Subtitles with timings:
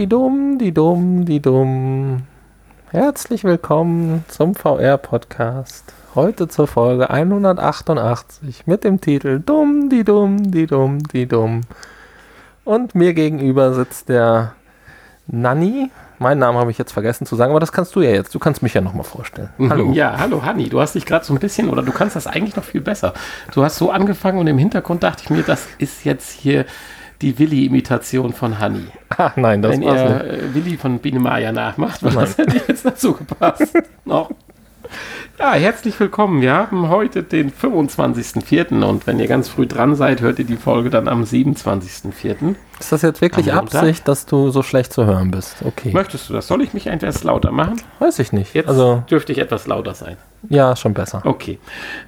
[0.00, 2.22] die dumm, die dumm, die dumm.
[2.90, 5.92] Herzlich willkommen zum VR-Podcast.
[6.14, 11.60] Heute zur Folge 188 mit dem Titel Dumm, die dumm, die dumm, die dumm.
[12.64, 14.54] Und mir gegenüber sitzt der
[15.26, 15.90] Nanni.
[16.18, 18.34] Meinen Namen habe ich jetzt vergessen zu sagen, aber das kannst du ja jetzt.
[18.34, 19.50] Du kannst mich ja nochmal vorstellen.
[19.58, 19.70] Mhm.
[19.70, 19.92] Hallo.
[19.92, 20.70] Ja, hallo Hanni.
[20.70, 23.12] Du hast dich gerade so ein bisschen, oder du kannst das eigentlich noch viel besser.
[23.52, 26.64] Du hast so angefangen und im Hintergrund dachte ich mir, das ist jetzt hier
[27.22, 28.84] die Willi-Imitation von Hanni.
[29.16, 30.42] Ach nein, das Wenn war's er nicht.
[30.42, 33.74] äh, Willi von Biene Maya nachmacht, was hätte jetzt dazu gepasst?
[34.04, 34.30] noch.
[35.38, 36.42] Ja, herzlich willkommen.
[36.42, 38.82] Wir haben heute den 25.04.
[38.84, 42.56] und wenn ihr ganz früh dran seid, hört ihr die Folge dann am 27.04.
[42.78, 43.52] Ist das jetzt wirklich?
[43.52, 45.56] Absicht, dass du so schlecht zu hören bist?
[45.64, 45.92] Okay.
[45.92, 46.46] Möchtest du das?
[46.46, 47.80] Soll ich mich etwas lauter machen?
[48.00, 48.52] Weiß ich nicht.
[48.54, 50.16] Jetzt Also, dürfte ich etwas lauter sein.
[50.48, 51.22] ja, schon besser.
[51.24, 51.58] Okay.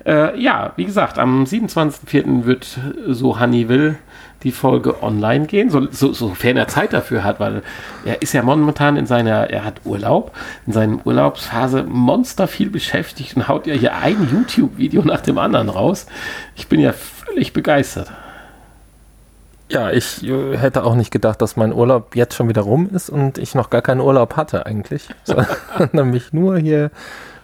[0.05, 2.45] Äh, ja, wie gesagt, am 27.04.
[2.45, 3.97] wird, so Hanni will,
[4.43, 7.63] die Folge online gehen, so, so, sofern er Zeit dafür hat, weil
[8.05, 10.33] er ist ja momentan in seiner, er hat Urlaub,
[10.67, 15.69] in seiner Urlaubsphase monster viel beschäftigt und haut ja hier ein YouTube-Video nach dem anderen
[15.69, 16.07] raus.
[16.57, 18.11] Ich bin ja völlig begeistert.
[19.69, 23.09] Ja, ich äh, hätte auch nicht gedacht, dass mein Urlaub jetzt schon wieder rum ist
[23.09, 25.09] und ich noch gar keinen Urlaub hatte eigentlich.
[25.25, 26.91] Sondern mich nur hier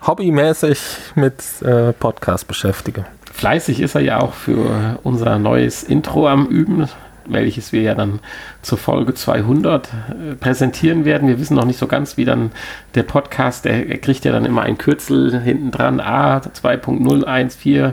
[0.07, 0.79] hobbymäßig
[1.15, 3.07] mit äh, Podcast beschäftige.
[3.39, 6.89] Fleißig ist er ja auch für unser neues Intro am Üben,
[7.25, 8.19] welches wir ja dann
[8.63, 11.29] zur Folge 200 äh, präsentieren werden.
[11.29, 12.51] Wir wissen noch nicht so ganz, wie dann
[12.97, 17.93] der Podcast, der, er kriegt ja dann immer ein Kürzel hinten dran, A 2.014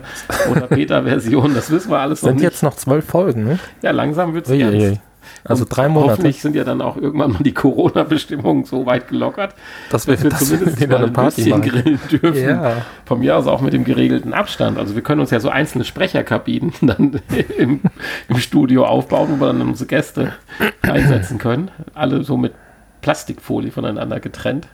[0.49, 2.43] oder Beta-Version, das wissen wir alles noch Sind nicht.
[2.43, 3.59] jetzt noch zwölf Folgen, ne?
[3.83, 4.99] ja, langsam wird es ernst.
[5.43, 6.11] Also Und drei Monate.
[6.13, 9.53] Hoffentlich sind ja dann auch irgendwann mal die Corona-Bestimmungen so weit gelockert,
[9.89, 11.69] Dass wir, dass wir wir zumindest wieder mal eine ein Party bisschen machen.
[11.69, 12.49] grillen dürfen.
[12.49, 12.73] Ja.
[13.05, 14.77] Von mir aus auch mit dem geregelten Abstand.
[14.77, 17.19] Also wir können uns ja so einzelne Sprecherkabinen dann
[17.57, 17.81] im,
[18.27, 20.33] im Studio aufbauen, wo wir dann unsere Gäste
[20.81, 21.71] einsetzen können.
[21.93, 22.53] Alle so mit
[23.01, 24.67] Plastikfolie voneinander getrennt.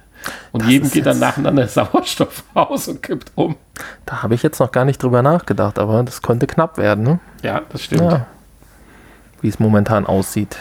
[0.52, 3.56] Und Das jedem geht dann nacheinander Sauerstoff aus und kippt um.
[4.06, 7.20] Da habe ich jetzt noch gar nicht drüber nachgedacht, aber das könnte knapp werden, ne?
[7.42, 8.02] Ja, das stimmt.
[8.04, 8.28] Ja.
[9.42, 10.58] Wie es momentan aussieht.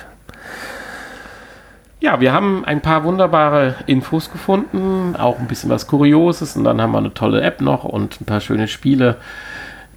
[2.01, 6.81] Ja, wir haben ein paar wunderbare Infos gefunden, auch ein bisschen was Kurioses und dann
[6.81, 9.17] haben wir eine tolle App noch und ein paar schöne Spiele.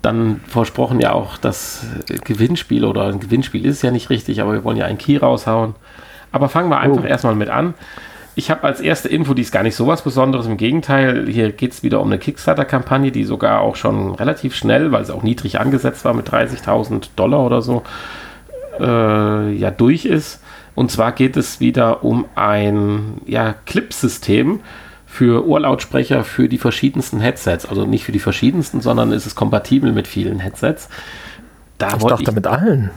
[0.01, 1.85] Dann versprochen ja auch das
[2.25, 5.75] Gewinnspiel oder ein Gewinnspiel ist ja nicht richtig, aber wir wollen ja einen Key raushauen.
[6.33, 7.07] Aber fangen wir einfach Oh.
[7.07, 7.73] erstmal mit an.
[8.35, 11.51] Ich habe als erste Info, die ist gar nicht so was Besonderes, im Gegenteil, hier
[11.53, 15.23] geht es wieder um eine Kickstarter-Kampagne, die sogar auch schon relativ schnell, weil es auch
[15.23, 17.83] niedrig angesetzt war mit 30.000 Dollar oder so,
[18.79, 20.41] äh, ja durch ist.
[20.75, 24.61] Und zwar geht es wieder um ein ja, Clip-System
[25.05, 27.67] für Ohrlautsprecher für die verschiedensten Headsets.
[27.67, 30.89] Also nicht für die verschiedensten, sondern es ist kompatibel mit vielen Headsets.
[31.77, 32.89] Da Ich dachte mit allen.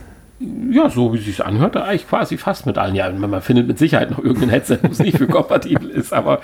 [0.71, 2.95] ja, so wie es sich anhört, eigentlich quasi fast mit allen.
[2.95, 6.41] Ja, man findet mit Sicherheit noch irgendein Headset, es nicht für kompatibel ist, aber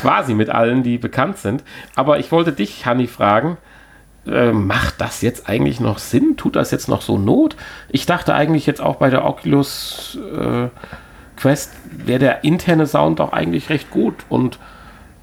[0.00, 1.64] quasi mit allen, die bekannt sind.
[1.94, 3.56] Aber ich wollte dich, Hanni, fragen,
[4.26, 6.36] äh, macht das jetzt eigentlich noch Sinn?
[6.36, 7.56] Tut das jetzt noch so Not?
[7.88, 10.68] Ich dachte eigentlich jetzt auch bei der Oculus äh,
[11.36, 14.58] Quest wäre der interne Sound auch eigentlich recht gut und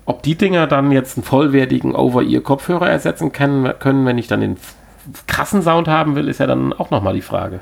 [0.05, 4.57] ob die Dinger dann jetzt einen vollwertigen Over-Ear-Kopfhörer ersetzen können, können, wenn ich dann den
[5.27, 7.61] krassen Sound haben will, ist ja dann auch nochmal die Frage.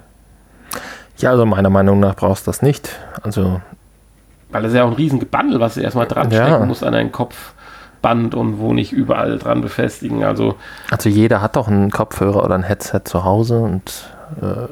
[1.18, 3.00] Ja, also meiner Meinung nach brauchst du das nicht.
[3.22, 3.62] Also
[4.50, 6.48] Weil es ist ja auch ein riesen Gebandel, was du erstmal dran Ja.
[6.48, 7.12] stecken musst an dein
[8.02, 10.24] Kopfband und wo nicht überall dran befestigen.
[10.24, 10.56] Also,
[10.90, 14.10] Also jeder hat doch einen Kopfhörer oder ein Headset zu Hause und
[14.42, 14.68] äh,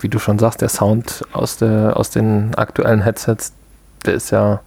[0.00, 3.52] wie du schon sagst, der Sound aus, der, aus den aktuellen Headsets,
[4.06, 4.60] der ist ja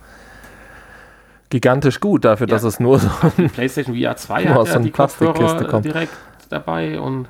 [1.50, 2.56] gigantisch gut dafür, Ja.
[2.56, 5.86] dass es nur so die PlayStation VR 2 Nur hat ja so Kopfhörer Plastikkiste kommt.
[5.86, 6.14] direkt
[6.50, 7.28] dabei und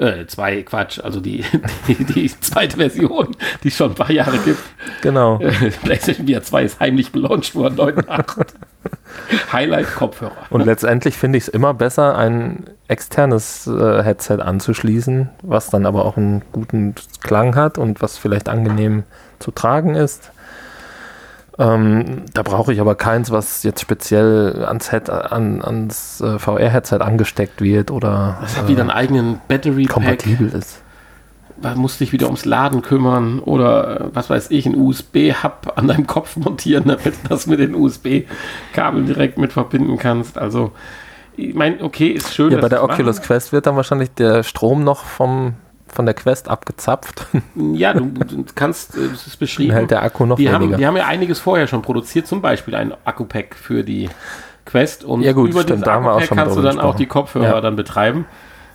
[0.00, 1.44] äh, zwei, Quatsch, also die,
[1.88, 4.60] die, die zweite Version, die es schon ein paar Jahre gibt.
[5.02, 5.38] genau.
[5.40, 8.54] Äh, PlayStation VR 2 ist heimlich gelauncht worden, heute Nacht.
[9.52, 10.32] Highlight-Kopfhörer.
[10.48, 16.06] Und letztendlich finde ich es immer besser, ein externes äh, Headset anzuschließen, was dann aber
[16.06, 19.04] auch einen guten Klang hat und was vielleicht angenehm
[19.38, 20.32] zu tragen ist.
[21.60, 27.00] Ähm, da brauche ich aber keins, was jetzt speziell ans, Head, an, ans äh, VR-Headset
[27.00, 29.92] angesteckt wird oder Das hat wieder einen eigenen Battery Pack.
[29.92, 30.80] kompatibel ist.
[31.60, 35.88] Man muss dich wieder ums Laden kümmern oder äh, was weiß ich, ein USB-Hub an
[35.88, 40.38] deinem Kopf montieren, damit du das mit den USB-Kabeln direkt mit verbinden kannst.
[40.38, 40.72] Also,
[41.36, 42.52] ich meine, okay, ist schön.
[42.52, 45.52] Ja, bei der Oculus Quest wird dann wahrscheinlich der Strom noch vom,
[45.92, 47.26] von der Quest abgezapft.
[47.54, 49.72] Ja, du, du kannst, äh, es ist Dann beschrieben.
[49.72, 50.76] hält der Akku noch die, haben, weniger.
[50.78, 54.08] die haben ja einiges vorher schon produziert, zum Beispiel ein Akku-Pack für die
[54.66, 55.04] Quest.
[55.04, 57.04] Und Ja gut, über stimmt, da haben wir auch schon kannst du dann auch die
[57.04, 57.24] gesprochen.
[57.26, 57.60] Kopfhörer Ja.
[57.60, 58.26] dann betreiben.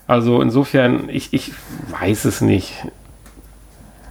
[0.07, 1.53] Also insofern, ich, ich
[1.99, 2.73] weiß es nicht.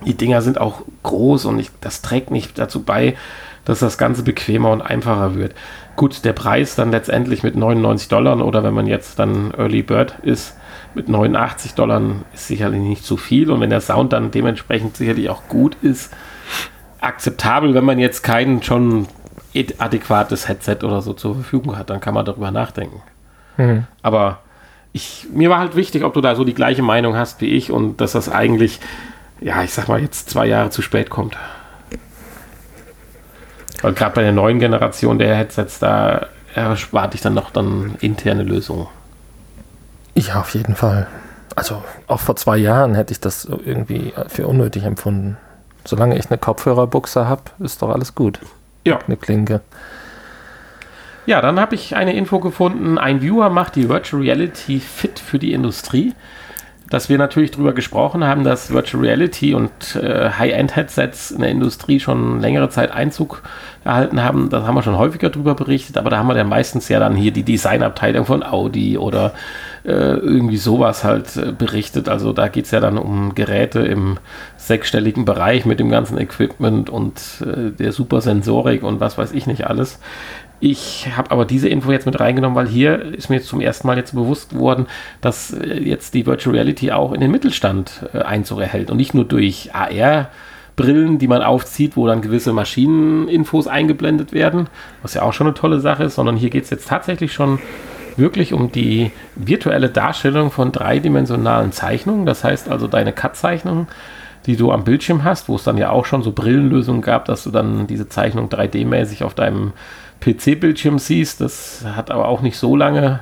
[0.05, 3.17] Die Dinger sind auch groß und ich, das trägt nicht dazu bei,
[3.65, 5.55] dass das Ganze bequemer und einfacher wird.
[5.97, 10.15] Gut, der Preis dann letztendlich mit 99 Dollar oder wenn man jetzt dann Early Bird
[10.23, 10.57] ist,
[10.95, 12.01] mit 89 Dollar
[12.33, 16.13] ist sicherlich nicht zu viel und wenn der Sound dann dementsprechend sicherlich auch gut ist,
[17.01, 19.07] akzeptabel, wenn man jetzt kein schon
[19.79, 23.03] adäquates Headset oder so zur Verfügung hat, dann kann man darüber nachdenken.
[23.57, 23.87] Mhm.
[24.03, 24.41] Aber
[24.93, 27.71] ich, mir war halt wichtig, ob du da so die gleiche Meinung hast wie ich
[27.71, 28.81] und dass das eigentlich,
[29.41, 31.37] ja, ich sag mal, jetzt zwei Jahre zu spät kommt.
[33.83, 38.45] Weil gerade bei der neuen Generation der Headsets, da erwarte ich dann noch dann interne
[38.45, 38.87] Lösungen.
[40.15, 41.07] Ja, auf jeden Fall.
[41.57, 45.37] Also auch vor zwei Jahren hätte ich das irgendwie für unnötig empfunden.
[45.85, 48.39] Solange ich eine Kopfhörerbuchse habe, ist doch alles gut.
[48.85, 48.99] Ja.
[49.07, 49.61] Eine Klinke.
[51.27, 52.99] Ja, dann habe ich eine Info gefunden.
[52.99, 56.13] Ein Viewer macht die Virtual Reality fit für die Industrie.
[56.91, 61.99] Dass wir natürlich darüber gesprochen haben, dass Virtual Reality und äh, High-End-Headsets in der Industrie
[61.99, 63.43] schon längere Zeit Einzug
[63.85, 64.51] erhalten haben.
[64.51, 67.17] Da haben wir schon häufiger darüber berichtet, aber da haben wir dann meistens ja dann
[67.17, 69.33] hier die Designabteilung von Audi oder
[69.91, 72.09] irgendwie sowas halt äh, berichtet.
[72.09, 74.19] Also da geht es ja dann um Geräte im
[74.57, 79.47] sechsstelligen Bereich mit dem ganzen Equipment und äh, der super Sensorik und was weiß ich
[79.47, 80.01] nicht alles.
[80.61, 83.87] Ich habe aber diese Info jetzt mit reingenommen, weil hier ist mir jetzt zum ersten
[83.87, 84.87] Mal jetzt bewusst geworden,
[85.21, 89.13] dass äh, jetzt die Virtual Reality auch in den Mittelstand äh, Einzug erhält und nicht
[89.13, 90.31] nur durch AR
[90.77, 94.69] Brillen, die man aufzieht, wo dann gewisse Maschineninfos eingeblendet werden,
[95.03, 97.61] was ja auch schon eine tolle Sache ist, sondern hier geht es jetzt tatsächlich schon
[98.19, 102.27] wirklich um die virtuelle Darstellung von dreidimensionalen Zeichnungen.
[102.27, 103.89] Das heißt also deine Cut-Zeichnungen,
[104.47, 107.45] die du am Bildschirm hast, wo es dann ja auch schon so Brillenlösungen gab, dass
[107.45, 109.73] du dann diese Zeichnung 3D-mäßig auf deinem
[110.21, 111.41] PC-Bildschirm siehst.
[111.41, 113.21] Das hat aber auch nicht so lange,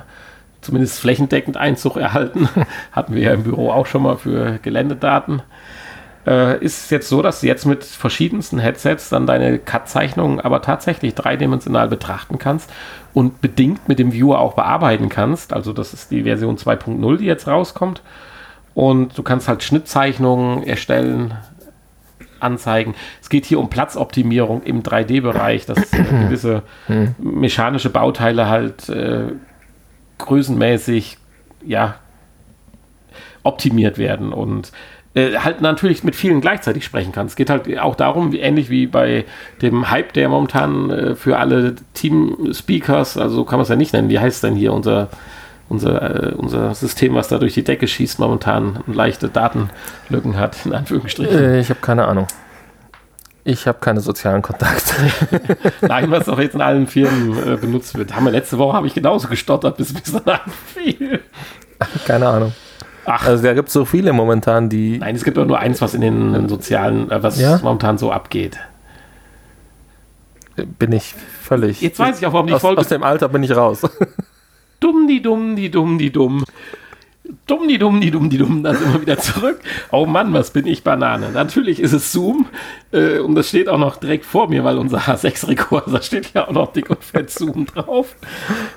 [0.61, 2.49] zumindest flächendeckend Einzug erhalten.
[2.91, 5.41] Hatten wir ja im Büro auch schon mal für Geländedaten
[6.25, 10.61] äh, ist es jetzt so, dass du jetzt mit verschiedensten Headsets dann deine Cut-Zeichnungen aber
[10.61, 12.69] tatsächlich dreidimensional betrachten kannst
[13.13, 15.53] und bedingt mit dem Viewer auch bearbeiten kannst.
[15.53, 18.01] Also das ist die Version 2.0, die jetzt rauskommt.
[18.73, 21.35] Und du kannst halt Schnittzeichnungen erstellen,
[22.39, 22.93] anzeigen.
[23.21, 26.63] Es geht hier um Platzoptimierung im 3D-Bereich, dass gewisse
[27.17, 29.27] mechanische Bauteile halt äh,
[30.17, 31.17] größenmäßig
[31.65, 31.95] ja,
[33.43, 34.33] optimiert werden.
[34.33, 34.71] Und
[35.15, 37.33] äh, halt natürlich mit vielen gleichzeitig sprechen kannst.
[37.33, 39.25] Es geht halt auch darum, wie, ähnlich wie bei
[39.61, 43.93] dem Hype, der momentan äh, für alle Team-Speakers, also so kann man es ja nicht
[43.93, 45.09] nennen, wie heißt denn hier unser,
[45.69, 50.73] unser, äh, unser System, was da durch die Decke schießt, momentan leichte Datenlücken hat, in
[50.73, 51.37] Anführungsstrichen.
[51.37, 52.27] Äh, ich habe keine Ahnung.
[53.45, 54.93] Ich habe keine sozialen Kontakte.
[55.81, 58.15] Nein, was auch jetzt in allen Firmen äh, benutzt wird.
[58.15, 61.19] Haben wir letzte Woche habe ich genauso gestottert, bis mir dann einfiel.
[62.07, 62.53] Keine Ahnung.
[63.05, 63.25] Ach.
[63.25, 64.97] Also da gibt es so viele momentan, die.
[64.97, 67.59] Nein, es gibt doch nur eins, was in den sozialen, äh, was ja?
[67.61, 68.57] momentan so abgeht.
[70.55, 71.81] Bin ich völlig.
[71.81, 72.79] Jetzt weiß ich auch, warum die aus, Folge.
[72.79, 73.81] Aus dem Alter bin ich raus.
[74.79, 76.43] Dumm, die dumm, die dumm, die dumm.
[77.45, 79.59] Dumm, die dumm, die dumm, die dumm, dann wir wieder zurück.
[79.91, 81.29] Oh Mann, was bin ich Banane.
[81.31, 82.45] Natürlich ist es Zoom
[82.93, 86.53] äh, und das steht auch noch direkt vor mir, weil unser H6-Rekorder steht ja auch
[86.53, 88.15] noch dick und fett Zoom drauf.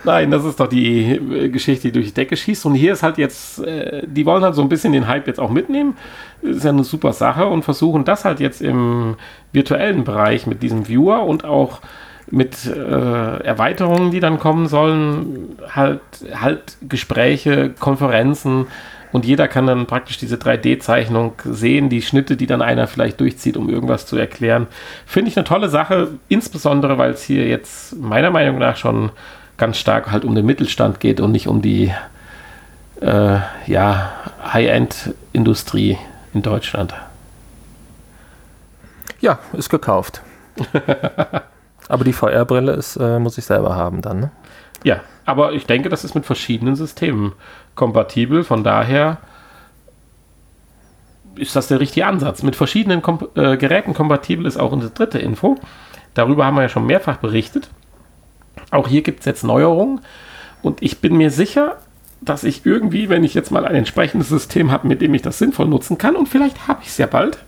[0.02, 2.66] Nein, das ist doch die äh, Geschichte, die durch die Decke schießt.
[2.66, 5.38] Und hier ist halt jetzt, äh, die wollen halt so ein bisschen den Hype jetzt
[5.38, 5.96] auch mitnehmen.
[6.42, 9.14] Ist ja eine super Sache und versuchen das halt jetzt im
[9.52, 11.80] virtuellen Bereich mit diesem Viewer und auch
[12.28, 16.00] mit äh, Erweiterungen, die dann kommen sollen, halt,
[16.34, 18.66] halt Gespräche, Konferenzen
[19.12, 23.56] und jeder kann dann praktisch diese 3D-Zeichnung sehen, die Schnitte, die dann einer vielleicht durchzieht,
[23.56, 24.66] um irgendwas zu erklären.
[25.06, 29.10] Finde ich eine tolle Sache, insbesondere weil es hier jetzt meiner Meinung nach schon
[29.56, 31.92] ganz stark halt um den Mittelstand geht und nicht um die
[33.00, 34.12] äh, ja,
[34.52, 35.98] High-End-Industrie
[36.34, 36.94] in Deutschland.
[39.20, 40.20] Ja, ist gekauft.
[41.88, 44.30] Aber die VR-Brille ist, äh, muss ich selber haben dann, ne?
[44.84, 47.32] Ja, aber ich denke, das ist mit verschiedenen Systemen
[47.74, 48.44] kompatibel.
[48.44, 49.18] Von daher
[51.36, 52.42] ist das der richtige Ansatz.
[52.42, 55.56] Mit verschiedenen Kom äh, Geräten kompatibel ist auch unsere dritte Info.
[56.14, 57.70] Darüber haben wir ja schon mehrfach berichtet.
[58.70, 60.00] Auch hier gibt es jetzt Neuerungen.
[60.62, 61.76] Und ich bin mir sicher,
[62.20, 65.38] dass ich irgendwie, wenn ich jetzt mal ein entsprechendes System habe, mit dem ich das
[65.38, 67.38] sinnvoll nutzen kann, und vielleicht habe ich es ja bald.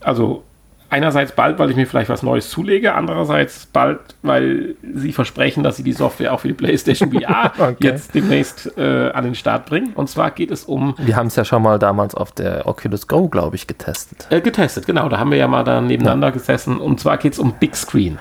[0.00, 0.42] Also
[0.92, 5.78] einerseits bald, weil ich mir vielleicht was Neues zulege, andererseits bald, weil sie versprechen, dass
[5.78, 7.76] sie die Software auch für die PlayStation VR okay.
[7.80, 9.94] jetzt demnächst äh, an den Start bringen.
[9.94, 10.94] Und zwar geht es um.
[10.98, 14.26] Wir haben es ja schon mal damals auf der Oculus Go, glaube ich, getestet.
[14.28, 15.08] Äh, getestet, genau.
[15.08, 16.32] Da haben wir ja mal da nebeneinander ja.
[16.34, 16.76] gesessen.
[16.76, 18.18] Und zwar geht es um Big Screen.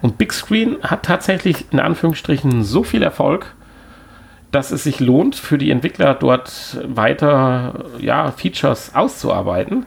[0.00, 3.54] Und Big Screen hat tatsächlich in Anführungsstrichen so viel Erfolg,
[4.50, 9.84] dass es sich lohnt, für die Entwickler dort weiter ja, Features auszuarbeiten.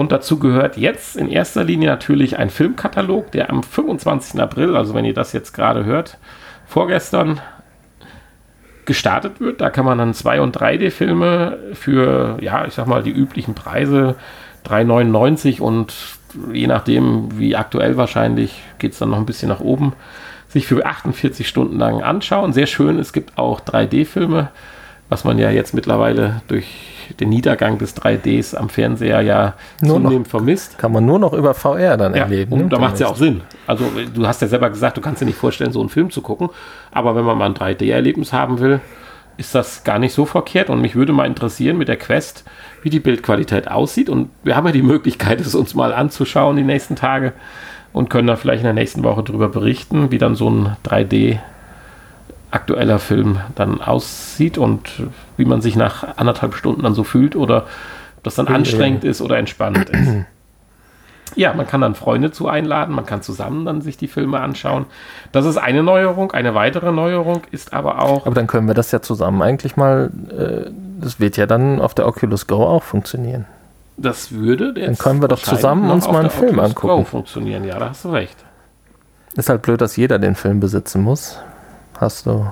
[0.00, 4.40] Und dazu gehört jetzt in erster Linie natürlich ein Filmkatalog, der am 25.
[4.40, 6.16] April, also wenn ihr das jetzt gerade hört,
[6.66, 7.38] vorgestern
[8.86, 9.60] gestartet wird.
[9.60, 14.14] Da kann man dann 2- und 3D-Filme für, ja, ich sag mal, die üblichen Preise
[14.66, 15.92] 3,99 und
[16.50, 19.92] je nachdem, wie aktuell wahrscheinlich, geht es dann noch ein bisschen nach oben,
[20.48, 22.54] sich für 48 Stunden lang anschauen.
[22.54, 24.48] Sehr schön, es gibt auch 3D-Filme,
[25.10, 26.66] was man ja jetzt mittlerweile durch
[27.18, 30.30] den Niedergang des 3Ds am Fernseher ja Nur zunehmend noch.
[30.30, 30.78] vermisst.
[30.78, 32.52] Kann man nur noch über VR dann Ja, erleben.
[32.52, 32.68] und ne?
[32.68, 33.40] da macht es ja auch Sinn.
[33.66, 36.22] Also du hast ja selber gesagt, du kannst dir nicht vorstellen, so einen Film zu
[36.22, 36.48] gucken.
[36.92, 38.80] Aber wenn man mal ein 3D-Erlebnis haben will,
[39.36, 40.70] ist das gar nicht so verkehrt.
[40.70, 42.44] Und mich würde mal interessieren mit der Quest,
[42.82, 44.08] wie die Bildqualität aussieht.
[44.08, 47.32] Und wir haben ja die Möglichkeit, es uns mal anzuschauen die nächsten Tage
[47.92, 51.38] und können da vielleicht in der nächsten Woche darüber berichten, wie dann so ein 3D
[52.50, 55.02] aktueller Film dann aussieht und
[55.36, 57.66] wie man sich nach anderthalb Stunden dann so fühlt oder
[58.16, 60.10] ob das dann anstrengend ist oder entspannt ist.
[61.36, 64.86] Ja, man kann dann Freunde zu einladen, man kann zusammen dann sich die Filme anschauen.
[65.30, 66.32] Das ist eine Neuerung.
[66.32, 70.10] Eine weitere Neuerung ist aber auch, Aber dann können wir das ja zusammen eigentlich mal,
[70.30, 73.46] äh, das wird ja dann auf der Oculus Go auch funktionieren.
[73.96, 76.96] das würde Dann können wir doch zusammen uns mal einen Film Oculus angucken.
[76.96, 77.64] Go funktionieren.
[77.64, 78.36] Ja, da hast du recht.
[79.36, 81.38] Ist halt blöd, dass jeder den Film besitzen muss.
[82.00, 82.50] Hast du,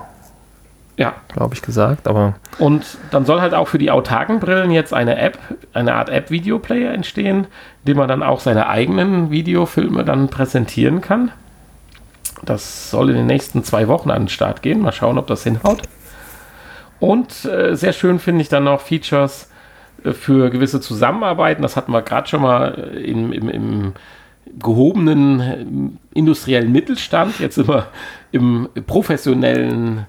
[0.95, 2.07] Ja, glaube ich, gesagt.
[2.07, 5.39] Aber Und dann soll halt auch für die autarken Brillen jetzt eine App,
[5.73, 7.47] eine Art App-Videoplayer entstehen,
[7.83, 11.31] in dem man dann auch seine eigenen Videofilme dann präsentieren kann.
[12.43, 14.81] Das soll in den nächsten zwei Wochen an den Start gehen.
[14.81, 15.81] Mal schauen, ob das hinhaut.
[16.99, 19.49] Und äh, sehr schön finde ich dann noch Features
[20.03, 21.61] äh, für gewisse Zusammenarbeiten.
[21.61, 23.93] Das hatten wir gerade schon mal äh, im, im, im
[24.57, 27.39] gehobenen äh, industriellen Mittelstand.
[27.39, 27.87] Jetzt immer
[28.31, 30.05] im professionellen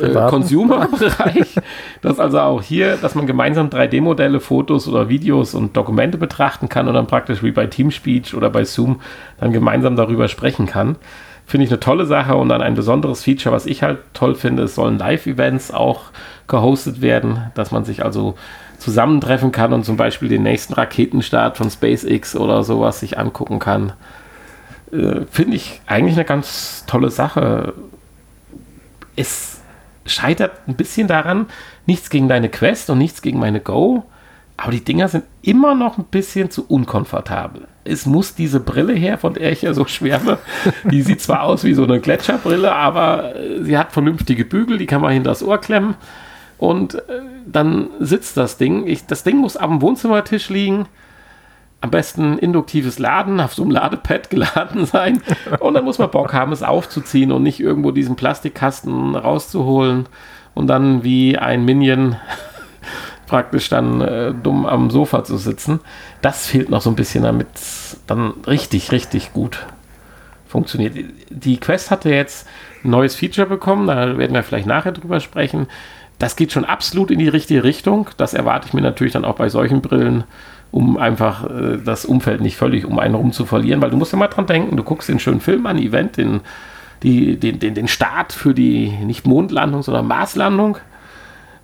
[0.00, 0.12] äh.
[0.28, 1.56] Consumer-Bereich.
[2.02, 6.88] dass also auch hier, dass man gemeinsam 3D-Modelle, Fotos oder Videos und Dokumente betrachten kann
[6.88, 9.00] und dann praktisch wie bei Teamspeech oder bei Zoom
[9.38, 10.96] dann gemeinsam darüber sprechen kann.
[11.46, 14.62] Finde ich eine tolle Sache und dann ein besonderes Feature, was ich halt toll finde,
[14.62, 16.04] es sollen Live-Events auch
[16.46, 18.34] gehostet werden, dass man sich also
[18.84, 23.94] zusammentreffen kann und zum Beispiel den nächsten Raketenstart von SpaceX oder sowas sich angucken kann.
[24.92, 27.72] Äh, Finde ich eigentlich eine ganz tolle Sache.
[29.16, 29.62] Es
[30.04, 31.46] scheitert ein bisschen daran,
[31.86, 34.04] nichts gegen deine Quest und nichts gegen meine Go,
[34.58, 37.66] aber die Dinger sind immer noch ein bisschen zu unkomfortabel.
[37.84, 40.38] Es muss diese Brille her, von der ich ja so schwärme.
[40.84, 44.86] Die sieht zwar aus wie so eine Gletscherbrille, aber äh, sie hat vernünftige Bügel, die
[44.86, 45.94] kann man hinter das Ohr klemmen.
[46.64, 48.86] Und äh, dann sitzt das Ding.
[48.86, 50.86] Ich, das Ding muss am Wohnzimmertisch liegen.
[51.82, 55.22] Am besten induktives Laden, auf so einem Ladepad geladen sein.
[55.60, 60.06] Und dann muss man Bock haben, es aufzuziehen und nicht irgendwo diesen Plastikkasten rauszuholen
[60.54, 62.16] und dann wie ein Minion
[63.26, 65.80] praktisch dann äh, dumm am Sofa zu sitzen.
[66.22, 69.66] Das fehlt noch so ein bisschen, damit es dann richtig, richtig gut
[70.46, 70.96] funktioniert.
[71.28, 72.48] Die Quest hatte jetzt
[72.84, 75.66] ein neues Feature bekommen, da werden wir vielleicht nachher drüber sprechen.
[76.24, 78.08] Das geht schon absolut in die richtige Richtung.
[78.16, 80.24] Das erwarte ich mir natürlich dann auch bei solchen Brillen,
[80.70, 84.10] um einfach äh, das Umfeld nicht völlig um einen rum zu verlieren, weil du musst
[84.12, 86.40] ja mal dran denken, du guckst den schönen Film an, Event, den,
[87.02, 90.78] die, den, den, den Start für die nicht Mondlandung, sondern Marslandung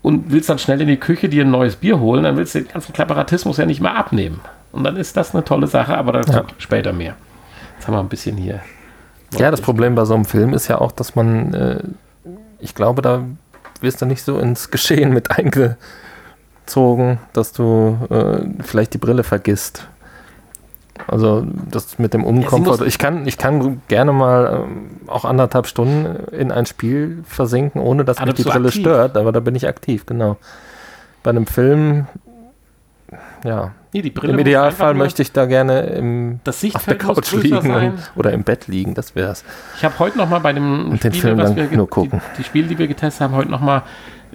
[0.02, 2.58] und willst dann schnell in die Küche dir ein neues Bier holen, dann willst du
[2.60, 4.40] den ganzen Klapperatismus ja nicht mehr abnehmen.
[4.72, 6.44] Und dann ist das eine tolle Sache, aber dazu Ja.
[6.58, 7.14] später mehr.
[7.78, 8.60] Jetzt haben wir ein bisschen hier.
[9.38, 11.82] ja, das Problem bei so einem Film ist ja auch, dass man, äh,
[12.58, 13.22] ich glaube, da
[13.80, 19.86] wirst du nicht so ins Geschehen mit eingezogen, dass du äh, vielleicht die Brille vergisst.
[21.06, 22.82] Also das mit dem Umkomfort.
[22.86, 28.04] ich kann, ich kann gerne mal ähm, auch anderthalb Stunden in ein Spiel versinken, ohne
[28.04, 28.82] dass mich die Brille aktiv.
[28.82, 30.36] stört, aber da bin ich aktiv, genau.
[31.22, 32.06] Bei einem Film,
[33.44, 37.32] ja, Nee, die Brille im Idealfall möchte ich da gerne im, das auf der Couch
[37.32, 39.44] liegen und, oder im Bett liegen, das wär's.
[39.76, 42.20] Ich habe heute noch mal bei dem Und den Film was dann wir nur gucken.
[42.34, 43.82] Die, die Spiele, die wir getestet haben, heute noch mal,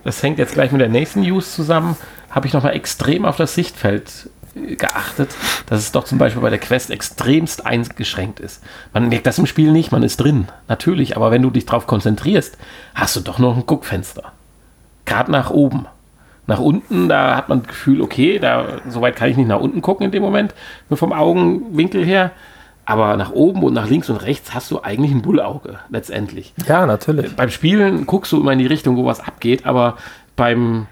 [0.04, 1.96] das hängt jetzt gleich mit der nächsten News zusammen,
[2.30, 5.34] habe ich noch mal extrem auf das Sichtfeld äh, geachtet,
[5.68, 8.62] dass es doch zum Beispiel bei der Quest extremst eingeschränkt ist.
[8.94, 11.88] Man merkt das im Spiel nicht, man ist drin, natürlich, aber wenn du dich darauf
[11.88, 12.58] konzentrierst,
[12.94, 14.34] hast du doch noch ein Guckfenster.
[15.06, 15.86] Gerade nach oben.
[16.48, 19.60] Nach unten, da hat man das Gefühl, okay, da, so weit kann ich nicht nach
[19.60, 20.54] unten gucken in dem Moment,
[20.90, 22.32] nur vom Augenwinkel her.
[22.86, 26.54] Aber nach oben und nach links und rechts hast du eigentlich ein Bullauge, letztendlich.
[26.68, 27.36] Ja, natürlich.
[27.36, 29.98] Beim Spielen guckst du immer in die Richtung, wo was abgeht, aber
[30.36, 30.86] beim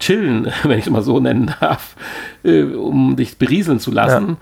[0.00, 1.94] Chillen, wenn ich es mal so nennen darf,
[2.42, 4.38] äh, um dich berieseln zu lassen,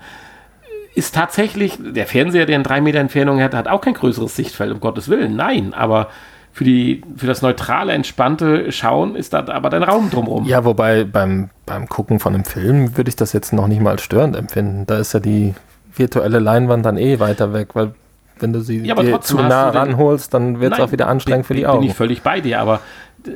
[0.95, 4.71] ist tatsächlich, der Fernseher, der in drei Meter Entfernung hat, hat auch kein größeres Sichtfeld,
[4.71, 5.35] um Gottes Willen.
[5.35, 6.09] Nein, aber
[6.57, 10.45] für, die, für das neutrale, entspannte Schauen ist da aber dein Raum drumherum.
[10.45, 13.91] Ja, wobei beim, beim Gucken von einem Film würde ich das jetzt noch nicht mal
[13.91, 14.87] als störend empfinden.
[14.87, 15.53] Da ist ja die
[15.95, 17.93] virtuelle Leinwand dann eh weiter weg, weil
[18.39, 21.53] wenn du sie Ja, dir zu nah ranholst, dann wird es auch wieder anstrengend für
[21.53, 21.85] bin, die Bin Augen.
[21.85, 22.79] ich völlig bei dir, aber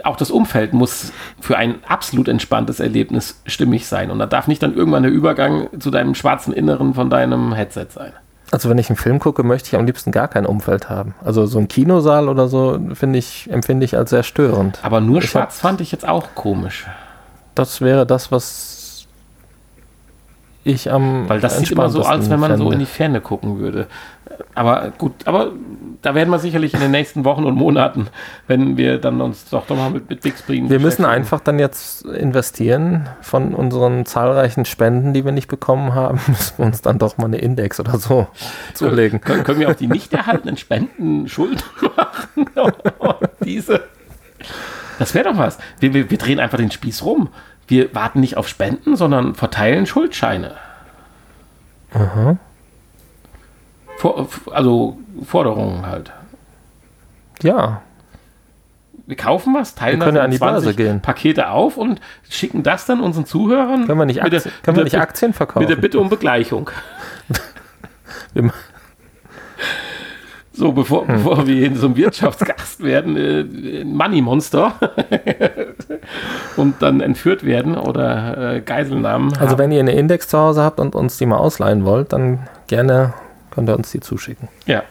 [0.03, 4.09] auch das Umfeld muss für ein absolut entspanntes Erlebnis stimmig sein.
[4.09, 7.85] Und da darf nicht dann irgendwann der Übergang zu deinem schwarzen Inneren von deinem Headset
[7.91, 8.13] sein.
[8.51, 11.15] Also wenn ich einen Film gucke, möchte ich am liebsten gar kein Umfeld haben.
[11.23, 14.79] Also so ein Kinosaal oder so finde ich, empfinde ich als sehr störend.
[14.83, 16.85] Aber nur Ich schwarz fand ich jetzt auch komisch.
[17.55, 18.80] Das wäre das, was
[20.63, 23.59] ich am Weil das sieht immer so aus, wenn man so in die Ferne gucken
[23.59, 23.87] würde.
[24.55, 25.51] Aber gut, aber
[26.01, 28.07] da werden wir sicherlich in den nächsten Wochen und Monaten,
[28.47, 31.59] wenn wir dann uns doch doch mal mit, mit Big Screen Wir müssen einfach dann
[31.59, 36.99] jetzt investieren von unseren zahlreichen Spenden, die wir nicht bekommen haben, müssen wir uns dann
[36.99, 38.27] doch mal eine Index oder so
[38.73, 39.21] zulegen.
[39.21, 41.63] Können, können wir auch die nicht erhaltenen Spenden schuld
[41.97, 42.45] machen?
[42.99, 43.13] Oh,
[43.43, 43.81] diese.
[44.99, 45.57] Das wäre doch was.
[45.79, 47.29] Wir, wir, wir drehen einfach den Spieß rum.
[47.71, 50.55] Wir warten nicht auf Spenden, sondern verteilen Schuldscheine.
[53.97, 56.11] Vor, also Forderungen halt.
[57.41, 57.81] Ja,
[59.07, 61.01] Wir kaufen was, teilen Wir können das an die Börse 20 gehen.
[61.01, 63.87] Pakete auf und schicken das dann unseren Zuhörern.
[63.87, 65.59] können wir nicht, mit der- Aktien, können wir nicht Aktien verkaufen?
[65.59, 66.69] Mit der Bitte um Begleichung.
[68.33, 68.51] Wir
[70.53, 71.15] So, bevor, Hm.
[71.15, 74.73] bevor wir in so einem Wirtschaftsgast werden, äh, Money Monster
[76.57, 79.31] und dann entführt werden oder äh, Geiselnahmen.
[79.33, 79.57] Also haben.
[79.59, 83.13] wenn ihr eine Index zu Hause habt und uns die mal ausleihen wollt, dann gerne
[83.51, 84.49] könnt ihr uns die zuschicken.
[84.65, 84.83] Ja.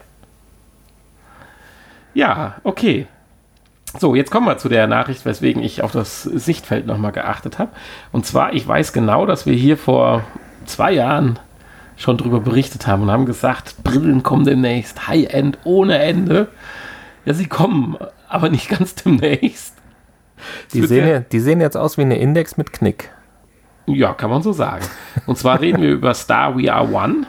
[2.15, 3.07] Ja, okay.
[3.99, 7.71] So, jetzt kommen wir zu der Nachricht, weswegen ich auf das Sichtfeld nochmal geachtet habe.
[8.13, 10.25] Und zwar, ich weiß genau, dass wir hier vor
[10.65, 11.39] zwei Jahren
[12.01, 16.49] schon drüber berichtet haben und haben gesagt, Brillen kommen demnächst, High-End ohne Ende.
[17.27, 19.75] Ja, sie kommen, aber nicht ganz demnächst.
[20.73, 23.11] Die sehen, ja, die sehen jetzt aus wie eine Index mit Knick.
[23.87, 24.85] Ja, kann man so sagen.
[25.27, 27.27] Und zwar reden wir über Star VR One,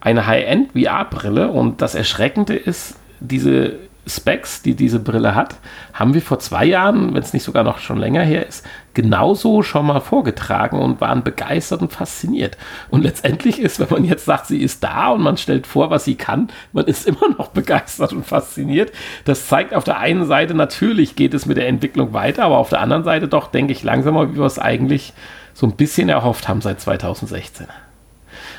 [0.00, 1.50] eine High-End VR-Brille.
[1.50, 3.74] Und das Erschreckende ist, diese
[4.06, 5.56] Specs, die diese Brille hat,
[5.92, 9.62] haben wir vor zwei Jahren, wenn es nicht sogar noch schon länger her ist, genauso
[9.62, 12.58] schon mal vorgetragen und waren begeistert und fasziniert.
[12.90, 16.04] Und letztendlich ist, wenn man jetzt sagt, sie ist da und man stellt vor, was
[16.04, 18.92] sie kann, man ist immer noch begeistert und fasziniert.
[19.24, 22.68] Das zeigt auf der einen Seite, natürlich geht es mit der Entwicklung weiter, aber auf
[22.68, 25.14] der anderen Seite doch, denke ich, langsamer, wie wir es eigentlich
[25.54, 27.66] so ein bisschen erhofft haben seit 2016.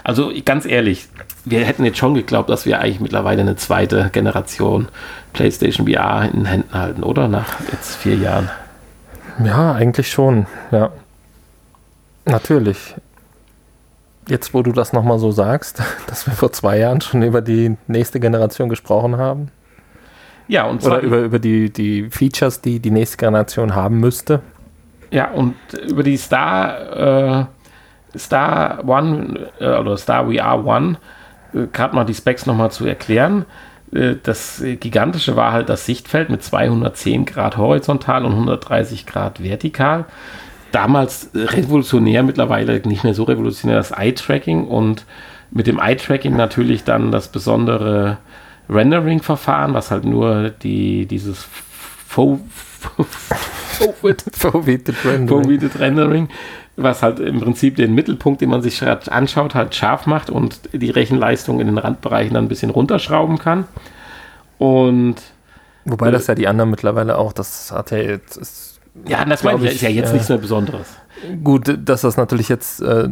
[0.05, 1.07] Also ganz ehrlich,
[1.45, 4.87] wir hätten jetzt schon geglaubt, dass wir eigentlich mittlerweile eine zweite Generation
[5.33, 7.27] PlayStation VR in den Händen halten, oder?
[7.27, 8.51] Nach jetzt vier Jahren.
[9.43, 10.91] Ja, eigentlich schon, ja.
[12.25, 12.93] Natürlich.
[14.27, 17.75] Jetzt, wo du das nochmal so sagst, dass wir vor zwei Jahren schon über die
[17.87, 19.49] nächste Generation gesprochen haben.
[20.47, 24.41] Ja, und zwar Oder über, über die, die Features, die die nächste Generation haben müsste.
[25.09, 27.45] Ja, und über die Star, äh,
[28.17, 30.97] Star One äh, oder Star VR One,
[31.54, 33.45] äh, gerade mal die Specs nochmal zu erklären.
[33.93, 39.43] Äh, das äh, Gigantische war halt das Sichtfeld mit 210 Grad horizontal und 130 Grad
[39.43, 40.06] vertikal.
[40.71, 45.06] Damals äh, revolutionär, mittlerweile nicht mehr so revolutionär das Eye-Tracking und
[45.51, 48.17] mit dem Eye-Tracking natürlich dann das besondere
[48.69, 51.47] Rendering-Verfahren, was halt nur die, dieses
[52.10, 52.39] Fo-
[53.78, 55.28] Forward Foveated Rendering.
[55.28, 56.30] Foveated Rendering,
[56.77, 60.89] was halt im Prinzip den Mittelpunkt, den man sich anschaut, halt scharf macht und die
[60.89, 63.65] Rechenleistung in den Randbereichen dann ein bisschen runterschrauben kann.
[64.57, 65.15] Und
[65.85, 69.63] Wobei das ja die anderen mittlerweile auch, das hat ja jetzt, ist ja, das meine
[69.65, 70.88] ich, ist ja jetzt äh, nichts mehr Besonderes.
[71.43, 73.09] gut, dass das natürlich jetzt äh,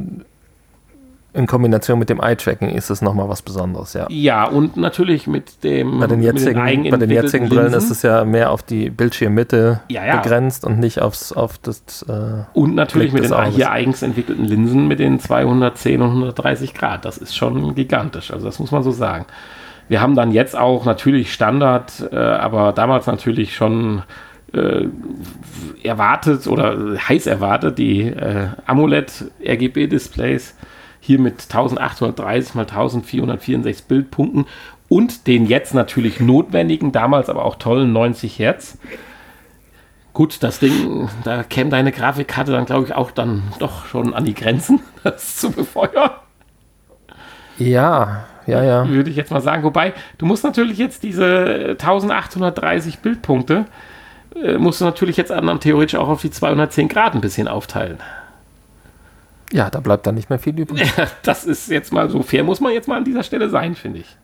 [1.33, 4.05] in Kombination mit dem Eye-Tracking ist es nochmal was Besonderes, ja.
[4.09, 6.55] Ja, und natürlich mit dem Bei den jetzigen,
[6.89, 7.79] bei den jetzigen Brillen Linsen.
[7.79, 10.17] ist es ja mehr auf die Bildschirmmitte Ja, ja.
[10.17, 12.03] begrenzt und nicht aufs, auf das.
[12.07, 13.55] Äh, Und natürlich Blick mit den Auges.
[13.55, 17.03] hier eigens entwickelten Linsen mit den 210 und 130 Grad.
[17.05, 18.31] Das ist schon gigantisch.
[18.31, 19.25] Also das muss man so sagen.
[19.89, 24.03] Wir haben dann jetzt auch natürlich Standard, äh, aber damals natürlich schon
[24.53, 24.85] äh,
[25.83, 26.77] erwartet oder
[27.09, 30.55] heiß erwartet, die äh, AMOLED-RGB-Displays
[31.05, 34.45] hier mit 1830 mal 1464 Bildpunkten
[34.87, 38.77] und den jetzt natürlich notwendigen, damals aber auch tollen 90 Hertz.
[40.13, 44.23] Gut, das Ding, da käme deine Grafikkarte dann, glaube ich, auch dann doch schon an
[44.23, 46.11] die Grenzen, das zu befeuern,
[47.57, 48.87] ja, ja, ja.
[48.87, 49.63] würde ich jetzt mal sagen.
[49.63, 53.65] Wobei, du musst natürlich jetzt diese 1830 Bildpunkte,
[54.41, 57.97] äh, musst du natürlich jetzt dann theoretisch auch auf die 210 Grad ein bisschen aufteilen.
[59.53, 60.91] Ja, da bleibt dann nicht mehr viel übrig.
[61.21, 63.99] Das ist jetzt mal so fair, muss man jetzt mal an dieser Stelle sein, finde
[63.99, 64.17] ich.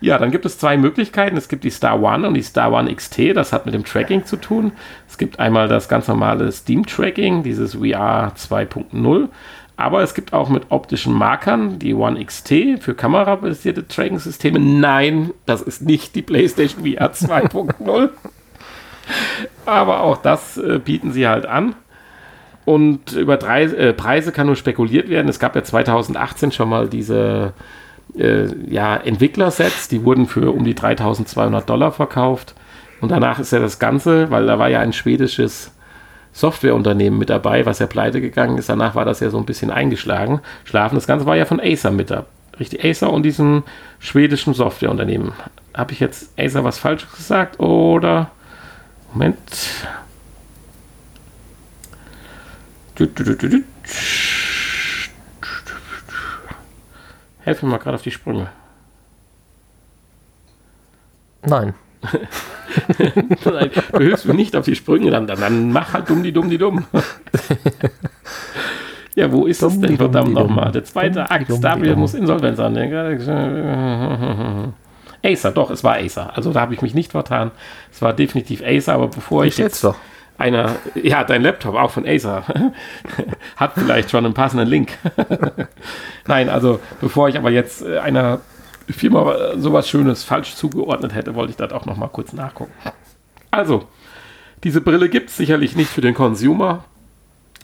[0.00, 1.36] Ja, dann gibt es zwei Möglichkeiten.
[1.36, 3.36] Es gibt die Star One und die Star One XT.
[3.36, 4.72] Das hat mit dem Tracking zu tun.
[5.08, 9.28] Es gibt einmal das ganz normale Steam-Tracking, dieses VR 2.0.
[9.76, 14.58] Aber es gibt auch mit optischen Markern die One XT für kamerabasierte Tracking-Systeme.
[14.58, 18.08] Nein, das ist nicht die PlayStation VR 2.0.
[19.66, 21.74] Aber auch das äh, bieten sie halt an.
[22.66, 25.28] Und über drei, äh, Preise kann nur spekuliert werden.
[25.28, 27.52] Es gab ja 2018 schon mal diese
[28.18, 32.54] äh, ja, Entwicklersets, die wurden für um die 3200 Dollar verkauft.
[33.00, 35.72] Und danach ist ja das Ganze, weil da war ja ein schwedisches
[36.32, 38.68] Softwareunternehmen mit dabei, was ja pleite gegangen ist.
[38.68, 40.40] Danach war das ja so ein bisschen eingeschlagen.
[40.64, 40.96] Schlafen.
[40.96, 42.26] Das Ganze war ja von Acer mit da.
[42.58, 43.62] Richtig, Acer und diesem
[44.00, 45.32] schwedischen Softwareunternehmen.
[45.72, 48.32] Habe ich jetzt Acer was Falsches gesagt oder?
[49.12, 49.36] Moment.
[57.40, 58.48] Helf mir mal gerade auf die Sprünge.
[61.44, 61.74] Nein.
[63.44, 66.32] Nein, du hilfst mir nicht auf die Sprünge, dann, dann, dann mach halt dumm die
[66.32, 66.84] dumm die dumm.
[69.14, 70.72] ja, wo ist dumm, es denn verdammt nochmal?
[70.72, 74.74] Der zweite dumm, Akt, Stabil muss Insolvenz annehmen.
[75.22, 76.36] Acer, doch, es war Acer.
[76.36, 77.50] Also da habe ich mich nicht vertan.
[77.92, 79.96] Es war definitiv Acer, aber bevor ich, ich jetzt, jetzt doch
[80.38, 82.44] einer, ja, dein Laptop auch von Acer
[83.56, 84.90] hat vielleicht schon einen passenden Link.
[86.26, 88.40] Nein, also bevor ich aber jetzt äh, einer
[88.88, 92.72] Firma sowas Schönes falsch zugeordnet hätte, wollte ich das auch noch mal kurz nachgucken.
[93.50, 93.84] Also,
[94.62, 96.84] diese Brille gibt es sicherlich nicht für den Consumer,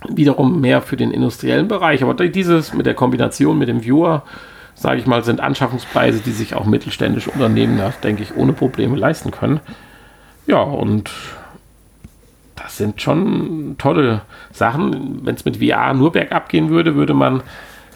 [0.09, 4.25] wiederum mehr für den industriellen Bereich, aber dieses mit der Kombination mit dem Viewer,
[4.75, 9.31] sage ich mal, sind Anschaffungspreise, die sich auch mittelständische Unternehmen, denke ich, ohne Probleme leisten
[9.31, 9.61] können.
[10.47, 11.11] Ja, und
[12.57, 15.25] das sind schon tolle Sachen.
[15.25, 17.43] Wenn es mit VR nur bergab gehen würde, würde man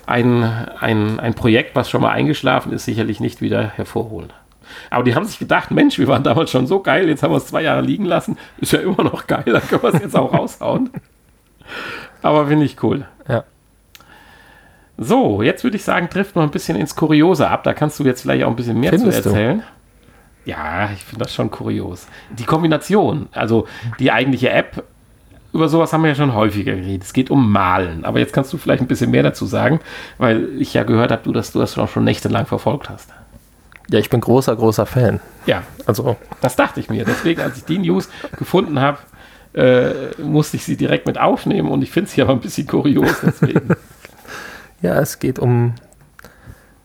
[0.07, 0.43] ein,
[0.81, 4.33] ein, ein Projekt, was schon mal eingeschlafen ist, sicherlich nicht wieder hervorholen.
[4.91, 7.39] Aber die haben sich gedacht, Mensch, wir waren damals schon so geil, jetzt haben wir
[7.39, 10.17] es zwei Jahre liegen lassen, ist ja immer noch geil, dann können wir es jetzt
[10.17, 10.91] auch raushauen.
[12.23, 13.07] Aber finde ich cool.
[13.29, 13.45] Ja.
[14.99, 17.65] So, jetzt würde ich sagen, trifft noch ein bisschen ins Kuriose ab.
[17.65, 19.59] Da kannst du jetzt vielleicht auch ein bisschen mehr Findest zu erzählen.
[19.59, 19.65] Du?
[20.47, 22.07] Ja, ich finde das schon kurios.
[22.31, 23.67] Die Kombination, also
[23.99, 24.85] die eigentliche App
[25.53, 27.03] über sowas haben wir ja schon häufiger geredet.
[27.03, 28.05] Es geht um Malen.
[28.05, 29.81] Aber jetzt kannst du vielleicht ein bisschen mehr dazu sagen,
[30.19, 33.11] weil ich ja gehört habe, du, dass du das schon nächtelang verfolgt hast.
[33.89, 35.21] Ja, ich bin großer, großer Fan.
[35.47, 37.05] Ja, also das dachte ich mir.
[37.05, 38.99] Deswegen, als ich die News gefunden habe,
[39.55, 43.17] äh, musste ich sie direkt mit aufnehmen und ich finde sie aber ein bisschen kurios
[43.23, 43.71] deswegen.
[44.83, 45.75] ja, es geht um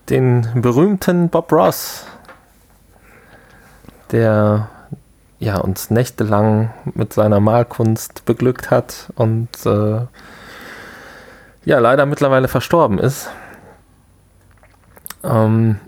[0.08, 2.06] den berühmten Bob Ross,
[4.12, 4.68] der
[5.42, 10.00] ja, uns nächtelang mit seiner Malkunst beglückt hat und äh,
[11.64, 13.28] ja, leider mittlerweile verstorben ist.
[15.24, 15.80] Ähm,